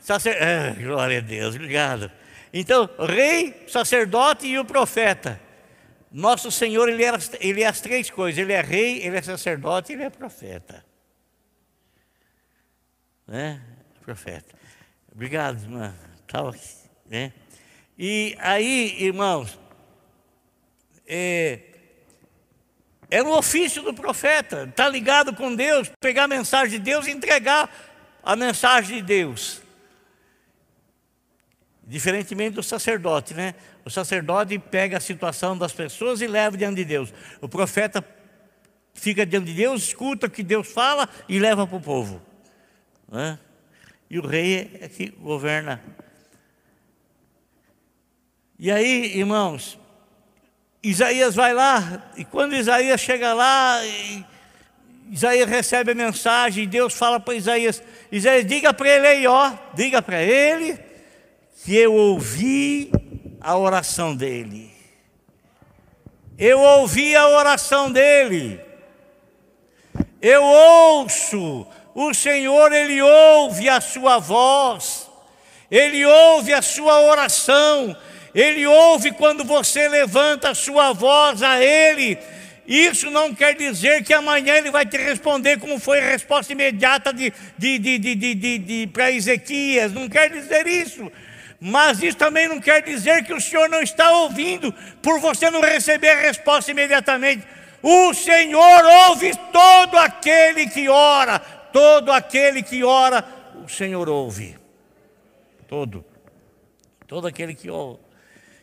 Sacer... 0.00 0.42
Ah, 0.42 0.74
glória 0.80 1.18
a 1.18 1.20
Deus, 1.20 1.54
obrigado. 1.54 2.10
Então, 2.52 2.88
rei, 2.98 3.66
sacerdote 3.68 4.46
e 4.46 4.58
o 4.58 4.64
profeta. 4.64 5.40
Nosso 6.10 6.50
Senhor, 6.50 6.88
ele, 6.88 7.04
era, 7.04 7.18
ele 7.40 7.62
é 7.62 7.66
as 7.66 7.80
três 7.80 8.10
coisas: 8.10 8.38
Ele 8.38 8.52
é 8.52 8.62
rei, 8.62 9.02
Ele 9.04 9.16
é 9.16 9.22
sacerdote, 9.22 9.92
Ele 9.92 10.04
é 10.04 10.10
profeta. 10.10 10.84
Né? 13.26 13.62
Profeta. 14.00 14.54
Obrigado, 15.12 15.60
irmã. 15.62 15.94
Aqui, 16.32 16.60
né? 17.06 17.32
E 17.98 18.36
aí, 18.38 19.02
irmãos, 19.02 19.58
é, 21.06 21.60
é 23.10 23.22
o 23.22 23.36
ofício 23.36 23.82
do 23.82 23.94
profeta, 23.94 24.64
estar 24.64 24.84
tá 24.84 24.88
ligado 24.88 25.34
com 25.34 25.54
Deus, 25.54 25.90
pegar 26.00 26.24
a 26.24 26.28
mensagem 26.28 26.78
de 26.78 26.78
Deus 26.78 27.06
e 27.06 27.10
entregar 27.10 27.70
a 28.22 28.36
mensagem 28.36 28.96
de 28.96 29.02
Deus. 29.02 29.62
Diferentemente 31.86 32.56
do 32.56 32.62
sacerdote, 32.62 33.32
né? 33.32 33.54
O 33.84 33.90
sacerdote 33.90 34.58
pega 34.58 34.98
a 34.98 35.00
situação 35.00 35.56
das 35.56 35.72
pessoas 35.72 36.20
e 36.20 36.26
leva 36.26 36.56
diante 36.56 36.76
de 36.76 36.84
Deus. 36.84 37.12
O 37.40 37.48
profeta 37.48 38.04
fica 38.92 39.24
diante 39.24 39.46
de 39.46 39.54
Deus, 39.54 39.84
escuta 39.84 40.26
o 40.26 40.30
que 40.30 40.42
Deus 40.42 40.70
fala 40.70 41.08
e 41.26 41.38
leva 41.38 41.66
para 41.66 41.76
o 41.76 41.80
povo. 41.80 42.20
Né? 43.10 43.38
E 44.10 44.18
o 44.18 44.26
rei 44.26 44.78
é 44.80 44.88
que 44.88 45.08
governa. 45.08 45.82
E 48.58 48.70
aí, 48.70 49.16
irmãos, 49.16 49.78
Isaías 50.82 51.34
vai 51.34 51.52
lá, 51.52 52.10
e 52.16 52.24
quando 52.24 52.54
Isaías 52.54 53.00
chega 53.00 53.34
lá, 53.34 53.80
Isaías 55.10 55.48
recebe 55.48 55.92
a 55.92 55.94
mensagem, 55.94 56.64
e 56.64 56.66
Deus 56.66 56.94
fala 56.94 57.18
para 57.18 57.34
Isaías: 57.34 57.82
Isaías, 58.12 58.46
diga 58.46 58.72
para 58.72 58.88
ele 58.88 59.06
aí, 59.06 59.26
ó, 59.26 59.52
diga 59.74 60.00
para 60.00 60.22
ele 60.22 60.78
que 61.64 61.76
eu 61.76 61.92
ouvi 61.92 62.92
a 63.40 63.56
oração 63.56 64.14
dele. 64.14 64.70
Eu 66.38 66.60
ouvi 66.60 67.16
a 67.16 67.28
oração 67.28 67.90
dele. 67.90 68.60
Eu 70.22 70.42
ouço, 70.42 71.66
o 71.94 72.14
Senhor, 72.14 72.72
Ele 72.72 73.02
ouve 73.02 73.68
a 73.68 73.80
sua 73.80 74.18
voz, 74.18 75.08
Ele 75.70 76.04
ouve 76.04 76.52
a 76.52 76.62
sua 76.62 77.00
oração, 77.00 77.96
Ele 78.34 78.66
ouve 78.66 79.12
quando 79.12 79.44
você 79.44 79.88
levanta 79.88 80.50
a 80.50 80.54
sua 80.54 80.92
voz 80.92 81.42
a 81.42 81.62
Ele. 81.62 82.18
Isso 82.66 83.10
não 83.10 83.34
quer 83.34 83.54
dizer 83.54 84.04
que 84.04 84.12
amanhã 84.12 84.54
Ele 84.54 84.70
vai 84.70 84.84
te 84.84 84.96
responder 84.96 85.58
como 85.58 85.78
foi 85.78 86.00
a 86.00 86.10
resposta 86.10 86.52
imediata 86.52 87.12
de, 87.12 87.32
de, 87.56 87.78
de, 87.78 87.98
de, 87.98 88.14
de, 88.14 88.34
de, 88.34 88.58
de 88.58 88.86
para 88.88 89.10
Ezequias, 89.10 89.92
não 89.92 90.08
quer 90.08 90.30
dizer 90.30 90.66
isso 90.66 91.10
mas 91.60 92.02
isso 92.02 92.16
também 92.16 92.48
não 92.48 92.60
quer 92.60 92.82
dizer 92.82 93.24
que 93.24 93.34
o 93.34 93.40
Senhor 93.40 93.68
não 93.68 93.80
está 93.80 94.12
ouvindo, 94.12 94.72
por 95.02 95.18
você 95.18 95.50
não 95.50 95.60
receber 95.60 96.10
a 96.10 96.20
resposta 96.20 96.70
imediatamente. 96.70 97.44
O 97.82 98.14
Senhor 98.14 98.84
ouve 99.08 99.32
todo 99.52 99.96
aquele 99.96 100.68
que 100.68 100.88
ora, 100.88 101.38
todo 101.38 102.12
aquele 102.12 102.62
que 102.62 102.84
ora, 102.84 103.24
o 103.64 103.68
Senhor 103.68 104.08
ouve. 104.08 104.56
Todo, 105.66 106.04
todo 107.06 107.26
aquele 107.26 107.54
que 107.54 107.68
ora. 107.68 107.98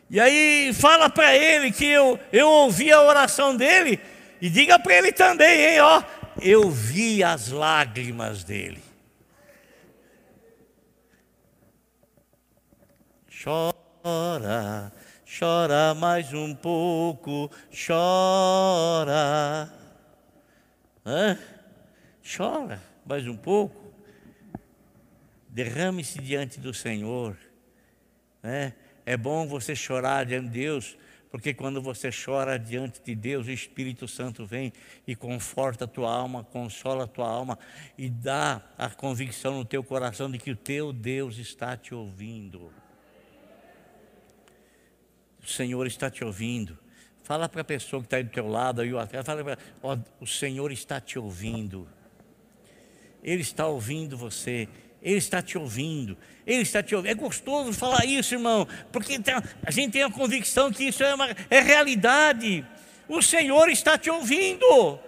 E 0.09 0.19
aí 0.19 0.71
fala 0.73 1.09
para 1.09 1.35
ele 1.35 1.71
que 1.71 1.85
eu, 1.85 2.19
eu 2.31 2.47
ouvi 2.47 2.91
a 2.91 3.01
oração 3.01 3.55
dele, 3.55 3.99
e 4.39 4.49
diga 4.49 4.77
para 4.77 4.95
ele 4.95 5.11
também, 5.11 5.73
hein, 5.73 5.79
ó, 5.79 6.03
eu 6.41 6.69
vi 6.69 7.23
as 7.23 7.49
lágrimas 7.49 8.43
dele. 8.43 8.83
Chora, 13.43 14.91
chora 15.39 15.93
mais 15.93 16.33
um 16.33 16.53
pouco, 16.55 17.51
chora. 17.87 19.71
Hã? 21.05 21.37
Chora 22.35 22.81
mais 23.05 23.27
um 23.27 23.37
pouco. 23.37 23.93
Derrame-se 25.47 26.19
diante 26.19 26.59
do 26.59 26.73
Senhor. 26.73 27.37
Né? 28.41 28.73
É 29.05 29.15
bom 29.15 29.45
você 29.45 29.75
chorar 29.75 30.25
diante 30.25 30.47
de 30.47 30.59
Deus, 30.59 30.97
porque 31.29 31.53
quando 31.53 31.81
você 31.81 32.09
chora 32.09 32.57
diante 32.57 33.01
de 33.01 33.13
Deus, 33.13 33.45
o 33.47 33.51
Espírito 33.51 34.07
Santo 34.07 34.45
vem 34.45 34.71
e 35.05 35.15
conforta 35.15 35.85
a 35.85 35.87
tua 35.87 36.09
alma, 36.09 36.43
consola 36.43 37.03
a 37.03 37.07
tua 37.07 37.27
alma 37.27 37.59
e 37.97 38.09
dá 38.09 38.61
a 38.77 38.89
convicção 38.89 39.57
no 39.57 39.65
teu 39.65 39.83
coração 39.83 40.31
de 40.31 40.37
que 40.37 40.49
o 40.49 40.55
teu 40.55 40.91
Deus 40.91 41.37
está 41.37 41.77
te 41.77 41.93
ouvindo. 41.93 42.71
O 45.43 45.47
Senhor 45.47 45.85
está 45.85 46.09
te 46.09 46.23
ouvindo. 46.23 46.79
Fala 47.21 47.49
para 47.49 47.61
a 47.61 47.65
pessoa 47.65 48.01
que 48.01 48.07
está 48.07 48.17
aí 48.17 48.23
do 48.23 48.31
teu 48.31 48.47
lado, 48.47 48.81
aí 48.81 48.97
atrás, 48.97 49.25
fala 49.25 49.43
para 49.43 49.99
o 50.19 50.25
Senhor 50.25 50.71
está 50.71 51.01
te 51.01 51.19
ouvindo. 51.19 51.87
Ele 53.23 53.41
está 53.41 53.67
ouvindo 53.67 54.17
você. 54.17 54.69
Ele 55.05 55.17
está 55.17 55.41
te 55.41 55.57
ouvindo. 55.57 56.17
Ele 56.45 56.63
está 56.63 56.81
te 56.81 56.95
ouvindo. 56.95 57.11
É 57.11 57.13
gostoso 57.13 57.71
falar 57.71 58.03
isso, 58.05 58.33
irmão, 58.33 58.67
porque 58.91 59.19
a 59.63 59.71
gente 59.71 59.91
tem 59.91 60.03
a 60.03 60.09
convicção 60.09 60.71
que 60.71 60.85
isso 60.85 61.03
é, 61.03 61.13
uma, 61.13 61.29
é 61.49 61.61
realidade. 61.61 62.65
O 63.07 63.21
Senhor 63.21 63.69
está 63.69 63.97
te 63.97 64.09
ouvindo. 64.09 64.99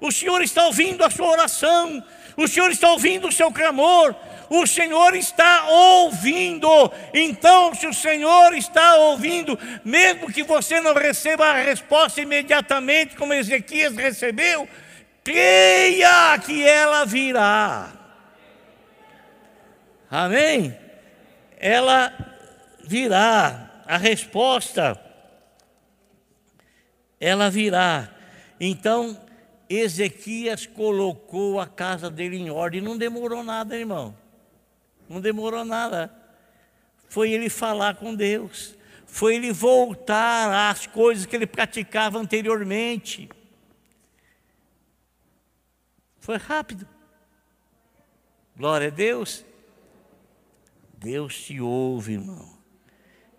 O 0.00 0.12
Senhor 0.12 0.40
está 0.40 0.64
ouvindo 0.66 1.04
a 1.04 1.10
sua 1.10 1.28
oração. 1.28 2.02
O 2.36 2.46
Senhor 2.46 2.70
está 2.70 2.92
ouvindo 2.92 3.26
o 3.26 3.32
seu 3.32 3.50
clamor 3.50 4.14
o 4.50 4.66
Senhor 4.66 5.14
está 5.14 5.66
ouvindo. 5.68 6.68
Então, 7.12 7.74
se 7.74 7.86
o 7.86 7.92
Senhor 7.92 8.54
está 8.54 8.96
ouvindo, 8.96 9.58
mesmo 9.84 10.32
que 10.32 10.42
você 10.42 10.80
não 10.80 10.94
receba 10.94 11.46
a 11.46 11.62
resposta 11.62 12.20
imediatamente, 12.20 13.16
como 13.16 13.34
Ezequias 13.34 13.94
recebeu, 13.94 14.68
creia 15.22 16.38
que 16.38 16.66
ela 16.66 17.04
virá. 17.04 17.97
Amém? 20.10 20.78
Ela 21.58 22.12
virá. 22.84 23.64
A 23.86 23.96
resposta, 23.96 25.00
ela 27.18 27.48
virá. 27.50 28.14
Então, 28.60 29.18
Ezequias 29.66 30.66
colocou 30.66 31.58
a 31.58 31.66
casa 31.66 32.10
dele 32.10 32.36
em 32.36 32.50
ordem. 32.50 32.82
Não 32.82 32.98
demorou 32.98 33.42
nada, 33.42 33.78
irmão. 33.78 34.14
Não 35.08 35.22
demorou 35.22 35.64
nada. 35.64 36.12
Foi 37.08 37.30
ele 37.30 37.48
falar 37.48 37.94
com 37.96 38.14
Deus. 38.14 38.74
Foi 39.06 39.36
ele 39.36 39.52
voltar 39.52 40.70
às 40.70 40.86
coisas 40.86 41.24
que 41.24 41.34
ele 41.34 41.46
praticava 41.46 42.18
anteriormente. 42.18 43.26
Foi 46.20 46.36
rápido. 46.36 46.86
Glória 48.54 48.88
a 48.88 48.90
Deus. 48.90 49.46
Deus 50.98 51.40
te 51.40 51.60
ouve, 51.60 52.14
irmão. 52.14 52.58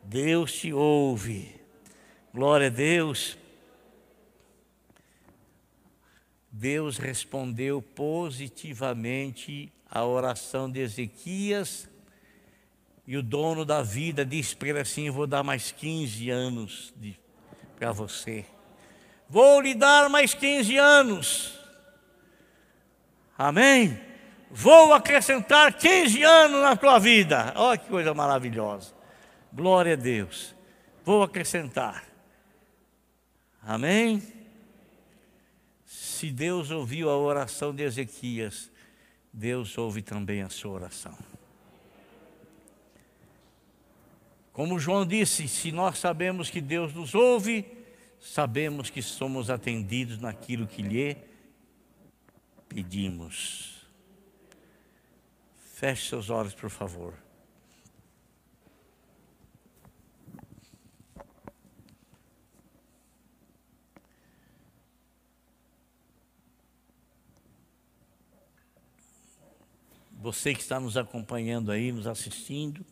Deus 0.02 0.54
te 0.54 0.72
ouve. 0.72 1.60
Glória 2.34 2.68
a 2.68 2.70
Deus. 2.70 3.38
Deus 6.50 6.98
respondeu 6.98 7.82
positivamente 7.82 9.72
a 9.90 10.06
oração 10.06 10.72
de 10.72 10.80
Ezequias, 10.80 11.88
e 13.06 13.18
o 13.18 13.24
dono 13.24 13.66
da 13.66 13.82
vida 13.82 14.26
disse 14.26 14.56
para 14.56 14.70
ele 14.70 14.80
assim: 14.80 15.10
Vou 15.10 15.28
dar 15.28 15.44
mais 15.44 15.72
15 15.72 16.30
anos 16.30 16.94
para 17.76 17.92
você. 17.92 18.46
Vou 19.28 19.60
lhe 19.60 19.76
dar 19.76 20.10
mais 20.10 20.34
15 20.34 20.78
anos. 20.78 21.60
Amém? 23.38 24.09
Vou 24.52 24.94
acrescentar 24.94 25.74
15 25.74 26.24
anos 26.24 26.62
na 26.62 26.76
tua 26.76 27.00
vida. 27.00 27.54
Olha 27.56 27.78
que 27.78 27.88
coisa 27.88 28.14
maravilhosa. 28.14 28.94
Glória 29.54 29.94
a 29.94 29.96
Deus. 29.96 30.56
Vou 31.06 31.22
acrescentar. 31.24 32.04
Amém? 33.62 34.22
Se 35.86 36.32
Deus 36.32 36.72
ouviu 36.72 37.10
a 37.10 37.18
oração 37.18 37.74
de 37.74 37.84
Ezequias, 37.84 38.72
Deus 39.32 39.78
ouve 39.78 40.02
também 40.02 40.42
a 40.42 40.50
sua 40.50 40.72
oração. 40.72 41.18
Como 44.52 44.80
João 44.80 45.06
disse, 45.06 45.48
se 45.48 45.72
nós 45.72 46.00
sabemos 46.00 46.50
que 46.50 46.60
Deus 46.60 46.94
nos 46.94 47.16
ouve, 47.16 47.66
sabemos 48.20 48.90
que 48.90 49.02
somos 49.02 49.50
atendidos 49.50 50.20
naquilo 50.20 50.68
que 50.68 50.82
lhe 50.82 51.16
pedimos. 52.68 53.79
Feche 55.80 56.10
seus 56.10 56.30
olhos, 56.30 56.54
por 56.54 56.70
favor. 56.70 57.14
Você 70.20 70.54
que 70.54 70.60
está 70.60 70.82
nos 70.82 70.98
acompanhando 70.98 71.72
aí, 71.72 71.94
nos 71.94 72.08
assistindo, 72.08 72.86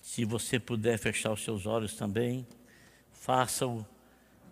se 0.00 0.24
você 0.24 0.60
puder 0.60 1.00
fechar 1.00 1.32
os 1.32 1.42
seus 1.42 1.66
olhos 1.66 1.96
também, 1.96 2.46
faça-o, 3.10 3.84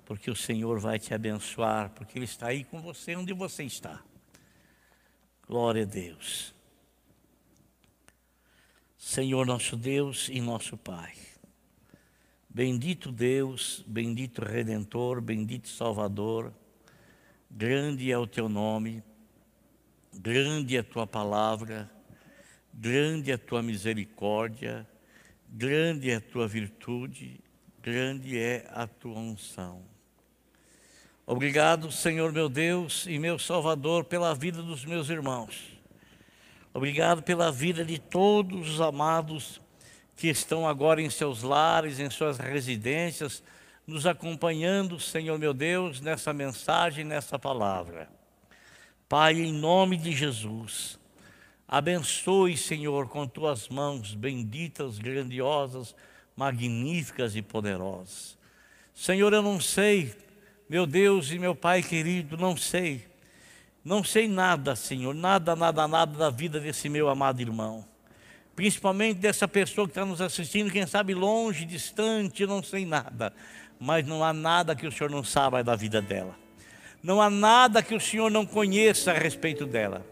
porque 0.05 0.33
o 0.33 0.35
Senhor 0.35 0.81
vai 0.81 0.99
te 0.99 1.15
abençoar, 1.15 1.91
porque 1.91 2.19
Ele 2.19 2.25
está 2.25 2.49
aí 2.49 2.65
com 2.65 2.83
você 2.83 3.15
onde 3.15 3.33
você 3.33 3.63
está. 3.63 4.03
Glória 5.49 5.83
a 5.83 5.87
Deus. 5.87 6.55
Senhor 8.97 9.47
nosso 9.47 9.77
Deus 9.77 10.29
e 10.29 10.41
nosso 10.41 10.77
Pai. 10.77 11.15
Bendito 12.49 13.13
Deus, 13.13 13.85
bendito 13.87 14.45
Redentor, 14.45 15.21
bendito 15.21 15.69
Salvador, 15.69 16.53
grande 17.51 18.11
é 18.11 18.19
o 18.19 18.27
teu 18.27 18.49
nome 18.49 19.03
grande 20.19 20.77
é 20.77 20.81
a 20.81 20.85
tua 20.85 21.07
palavra, 21.07 21.91
grande 22.73 23.31
é 23.31 23.35
a 23.35 23.39
tua 23.39 23.63
misericórdia, 23.63 24.87
grande 25.49 26.11
é 26.11 26.17
a 26.17 26.21
tua 26.21 26.49
virtude, 26.49 27.41
grande 27.83 28.39
é 28.39 28.67
a 28.73 28.87
tua 28.87 29.19
unção. 29.19 29.85
Obrigado, 31.29 31.91
Senhor 31.91 32.31
meu 32.31 32.49
Deus 32.49 33.05
e 33.09 33.19
meu 33.19 33.37
Salvador, 33.37 34.05
pela 34.05 34.33
vida 34.33 34.63
dos 34.63 34.85
meus 34.85 35.11
irmãos. 35.11 35.77
Obrigado 36.73 37.21
pela 37.21 37.51
vida 37.51 37.85
de 37.85 37.99
todos 37.99 38.71
os 38.71 38.81
amados 38.81 39.61
que 40.15 40.29
estão 40.29 40.69
agora 40.69 41.03
em 41.03 41.11
seus 41.11 41.43
lares, 41.43 41.99
em 41.99 42.09
suas 42.11 42.39
residências, 42.39 43.43
nos 43.85 44.07
acompanhando, 44.07 45.01
Senhor 45.01 45.37
meu 45.37 45.53
Deus, 45.53 46.01
nessa 46.01 46.33
mensagem, 46.33 47.05
nessa 47.05 47.37
palavra. 47.37 48.09
Pai, 49.09 49.35
em 49.35 49.53
nome 49.53 49.97
de 49.97 50.13
Jesus, 50.13 50.97
abençoe, 51.67 52.57
Senhor, 52.57 53.09
com 53.09 53.27
tuas 53.27 53.69
mãos 53.69 54.15
benditas, 54.15 54.97
grandiosas, 55.01 55.93
magníficas 56.37 57.35
e 57.35 57.43
poderosas. 57.43 58.39
Senhor, 58.95 59.33
eu 59.33 59.43
não 59.43 59.61
sei, 59.61 60.15
meu 60.69 60.87
Deus 60.87 61.31
e 61.31 61.39
meu 61.39 61.55
Pai 61.55 61.83
querido, 61.83 62.37
não 62.37 62.57
sei, 62.57 63.07
não 63.85 64.03
sei 64.03 64.27
nada, 64.27 64.75
Senhor, 64.75 65.15
nada, 65.15 65.55
nada, 65.55 65.87
nada 65.87 66.19
da 66.19 66.29
vida 66.29 66.59
desse 66.59 66.89
meu 66.89 67.09
amado 67.09 67.41
irmão. 67.41 67.85
Principalmente 68.57 69.19
dessa 69.19 69.47
pessoa 69.47 69.87
que 69.87 69.93
está 69.93 70.05
nos 70.05 70.21
assistindo, 70.21 70.73
quem 70.73 70.87
sabe 70.87 71.15
longe, 71.15 71.67
distante, 71.67 72.47
não 72.47 72.63
sei 72.63 72.87
nada. 72.87 73.33
Mas 73.79 74.07
não 74.07 74.25
há 74.25 74.33
nada 74.33 74.75
que 74.75 74.87
o 74.87 74.91
Senhor 74.91 75.11
não 75.11 75.23
saiba 75.23 75.63
da 75.63 75.77
vida 75.77 76.01
dela. 76.01 76.35
Não 77.03 77.21
há 77.21 77.29
nada 77.29 77.83
que 77.83 77.95
o 77.95 78.01
Senhor 78.01 78.31
não 78.31 78.47
conheça 78.47 79.13
a 79.13 79.15
respeito 79.15 79.67
dela. 79.67 80.05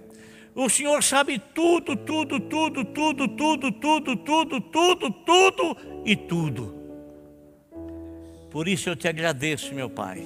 O 0.54 0.68
Senhor 0.68 1.02
sabe 1.02 1.38
tudo, 1.38 1.96
tudo, 1.96 2.38
tudo, 2.38 2.84
tudo, 2.84 3.26
tudo, 3.26 3.72
tudo, 3.72 4.16
tudo, 4.16 4.60
tudo, 4.60 5.10
tudo 5.10 5.76
e 6.04 6.14
tudo. 6.14 6.74
Por 8.50 8.68
isso 8.68 8.88
eu 8.88 8.94
te 8.94 9.08
agradeço, 9.08 9.74
meu 9.74 9.90
Pai, 9.90 10.22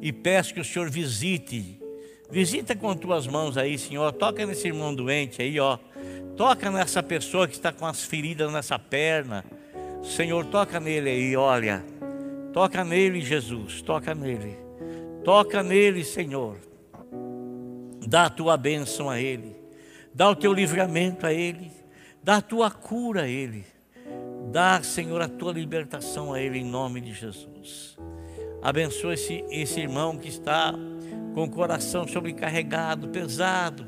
e 0.00 0.12
peço 0.12 0.54
que 0.54 0.60
o 0.60 0.64
Senhor 0.64 0.90
visite, 0.90 1.80
visita 2.30 2.74
com 2.76 2.94
tuas 2.96 3.26
mãos 3.26 3.56
aí, 3.56 3.78
Senhor, 3.78 4.12
toca 4.12 4.44
nesse 4.46 4.68
irmão 4.68 4.94
doente 4.94 5.42
aí, 5.42 5.58
ó, 5.58 5.78
toca 6.36 6.70
nessa 6.70 7.02
pessoa 7.02 7.48
que 7.48 7.54
está 7.54 7.72
com 7.72 7.86
as 7.86 8.04
feridas 8.04 8.52
nessa 8.52 8.78
perna, 8.78 9.44
Senhor, 10.02 10.44
toca 10.46 10.78
nele 10.78 11.10
aí, 11.10 11.36
olha, 11.36 11.84
toca 12.52 12.84
nele, 12.84 13.20
Jesus, 13.20 13.82
toca 13.82 14.14
nele. 14.14 14.66
Toca 15.26 15.60
nele, 15.60 16.04
Senhor. 16.04 16.56
Dá 18.06 18.26
a 18.26 18.30
tua 18.30 18.56
bênção 18.56 19.10
a 19.10 19.20
ele. 19.20 19.56
Dá 20.14 20.30
o 20.30 20.36
teu 20.36 20.52
livramento 20.52 21.26
a 21.26 21.32
ele. 21.32 21.72
Dá 22.22 22.36
a 22.36 22.40
tua 22.40 22.70
cura 22.70 23.22
a 23.22 23.28
ele. 23.28 23.64
Dá, 24.52 24.80
Senhor, 24.84 25.20
a 25.20 25.28
tua 25.28 25.52
libertação 25.52 26.32
a 26.32 26.40
ele 26.40 26.60
em 26.60 26.64
nome 26.64 27.00
de 27.00 27.12
Jesus. 27.12 27.98
Abençoa 28.62 29.14
esse, 29.14 29.44
esse 29.50 29.80
irmão 29.80 30.16
que 30.16 30.28
está 30.28 30.74
com 31.34 31.44
o 31.44 31.50
coração 31.50 32.06
sobrecarregado, 32.06 33.08
pesado. 33.08 33.86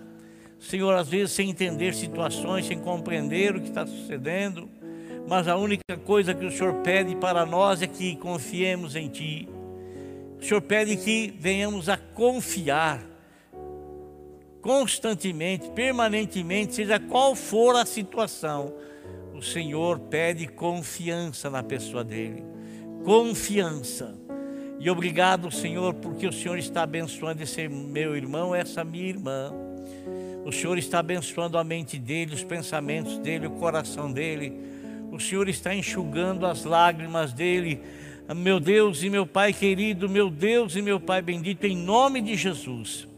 Senhor, 0.59 0.95
às 0.95 1.09
vezes 1.09 1.33
sem 1.33 1.51
entender 1.51 1.95
situações, 1.95 2.67
sem 2.67 2.79
compreender 2.79 3.57
o 3.57 3.61
que 3.61 3.69
está 3.69 3.87
sucedendo, 3.87 4.69
mas 5.29 5.47
a 5.47 5.57
única 5.57 5.97
coisa 6.05 6.35
que 6.35 6.45
o 6.45 6.51
Senhor 6.51 6.75
pede 6.83 7.15
para 7.17 7.47
nós 7.47 7.81
é 7.83 7.87
que 7.87 8.17
confiemos 8.17 8.97
em 8.97 9.09
Ti 9.09 9.49
o 10.41 10.45
Senhor 10.45 10.63
pede 10.63 10.97
que 10.97 11.35
venhamos 11.39 11.89
a 11.89 11.97
confiar 11.97 13.05
constantemente, 14.63 15.69
permanentemente, 15.71 16.75
seja 16.75 17.01
qual 17.01 17.35
for 17.35 17.75
a 17.75 17.85
situação. 17.85 18.73
O 19.35 19.43
Senhor 19.43 19.99
pede 19.99 20.47
confiança 20.47 21.51
na 21.51 21.63
pessoa 21.63 22.05
dele. 22.05 22.45
Confiança. 23.05 24.18
E 24.81 24.89
obrigado, 24.89 25.51
Senhor, 25.51 25.95
porque 25.95 26.27
o 26.27 26.33
Senhor 26.33 26.59
está 26.59 26.83
abençoando 26.83 27.43
esse 27.43 27.69
meu 27.69 28.17
irmão, 28.17 28.55
essa 28.55 28.85
minha 28.85 29.09
irmã. 29.09 29.53
O 30.45 30.53
Senhor 30.53 30.79
está 30.79 31.01
abençoando 31.01 31.59
a 31.59 31.65
mente 31.65 31.99
dele, 31.99 32.35
os 32.35 32.45
pensamentos 32.45 33.19
dele, 33.19 33.47
o 33.47 33.53
coração 33.53 34.13
dele. 34.13 34.53
O 35.11 35.19
Senhor 35.19 35.49
está 35.49 35.75
enxugando 35.75 36.47
as 36.47 36.65
lágrimas 36.65 37.33
dele 37.33 37.81
meu 38.35 38.61
Deus 38.61 39.03
e 39.03 39.09
meu 39.09 39.27
Pai 39.27 39.53
querido, 39.53 40.09
meu 40.09 40.29
Deus 40.29 40.77
e 40.77 40.83
meu 40.83 41.01
Pai 41.01 41.23
bendito, 41.23 41.65
em 41.65 41.77
nome 41.77 42.21
de 42.21 42.37
Jesus, 42.37 43.09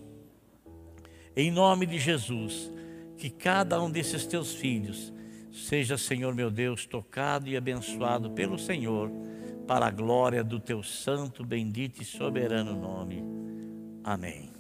em 1.35 1.51
nome 1.51 1.85
de 1.85 1.99
Jesus, 1.99 2.71
que 3.19 3.29
cada 3.29 3.83
um 3.83 3.91
desses 3.91 4.25
teus 4.25 4.55
filhos 4.55 5.13
seja, 5.53 5.99
Senhor 5.99 6.33
meu 6.33 6.49
Deus, 6.49 6.87
tocado 6.87 7.49
e 7.49 7.57
abençoado 7.57 8.31
pelo 8.31 8.57
Senhor, 8.57 9.11
para 9.71 9.87
a 9.87 9.91
glória 9.93 10.43
do 10.43 10.59
teu 10.59 10.83
santo, 10.83 11.45
bendito 11.45 12.03
e 12.03 12.05
soberano 12.05 12.75
nome. 12.75 13.23
Amém. 14.03 14.51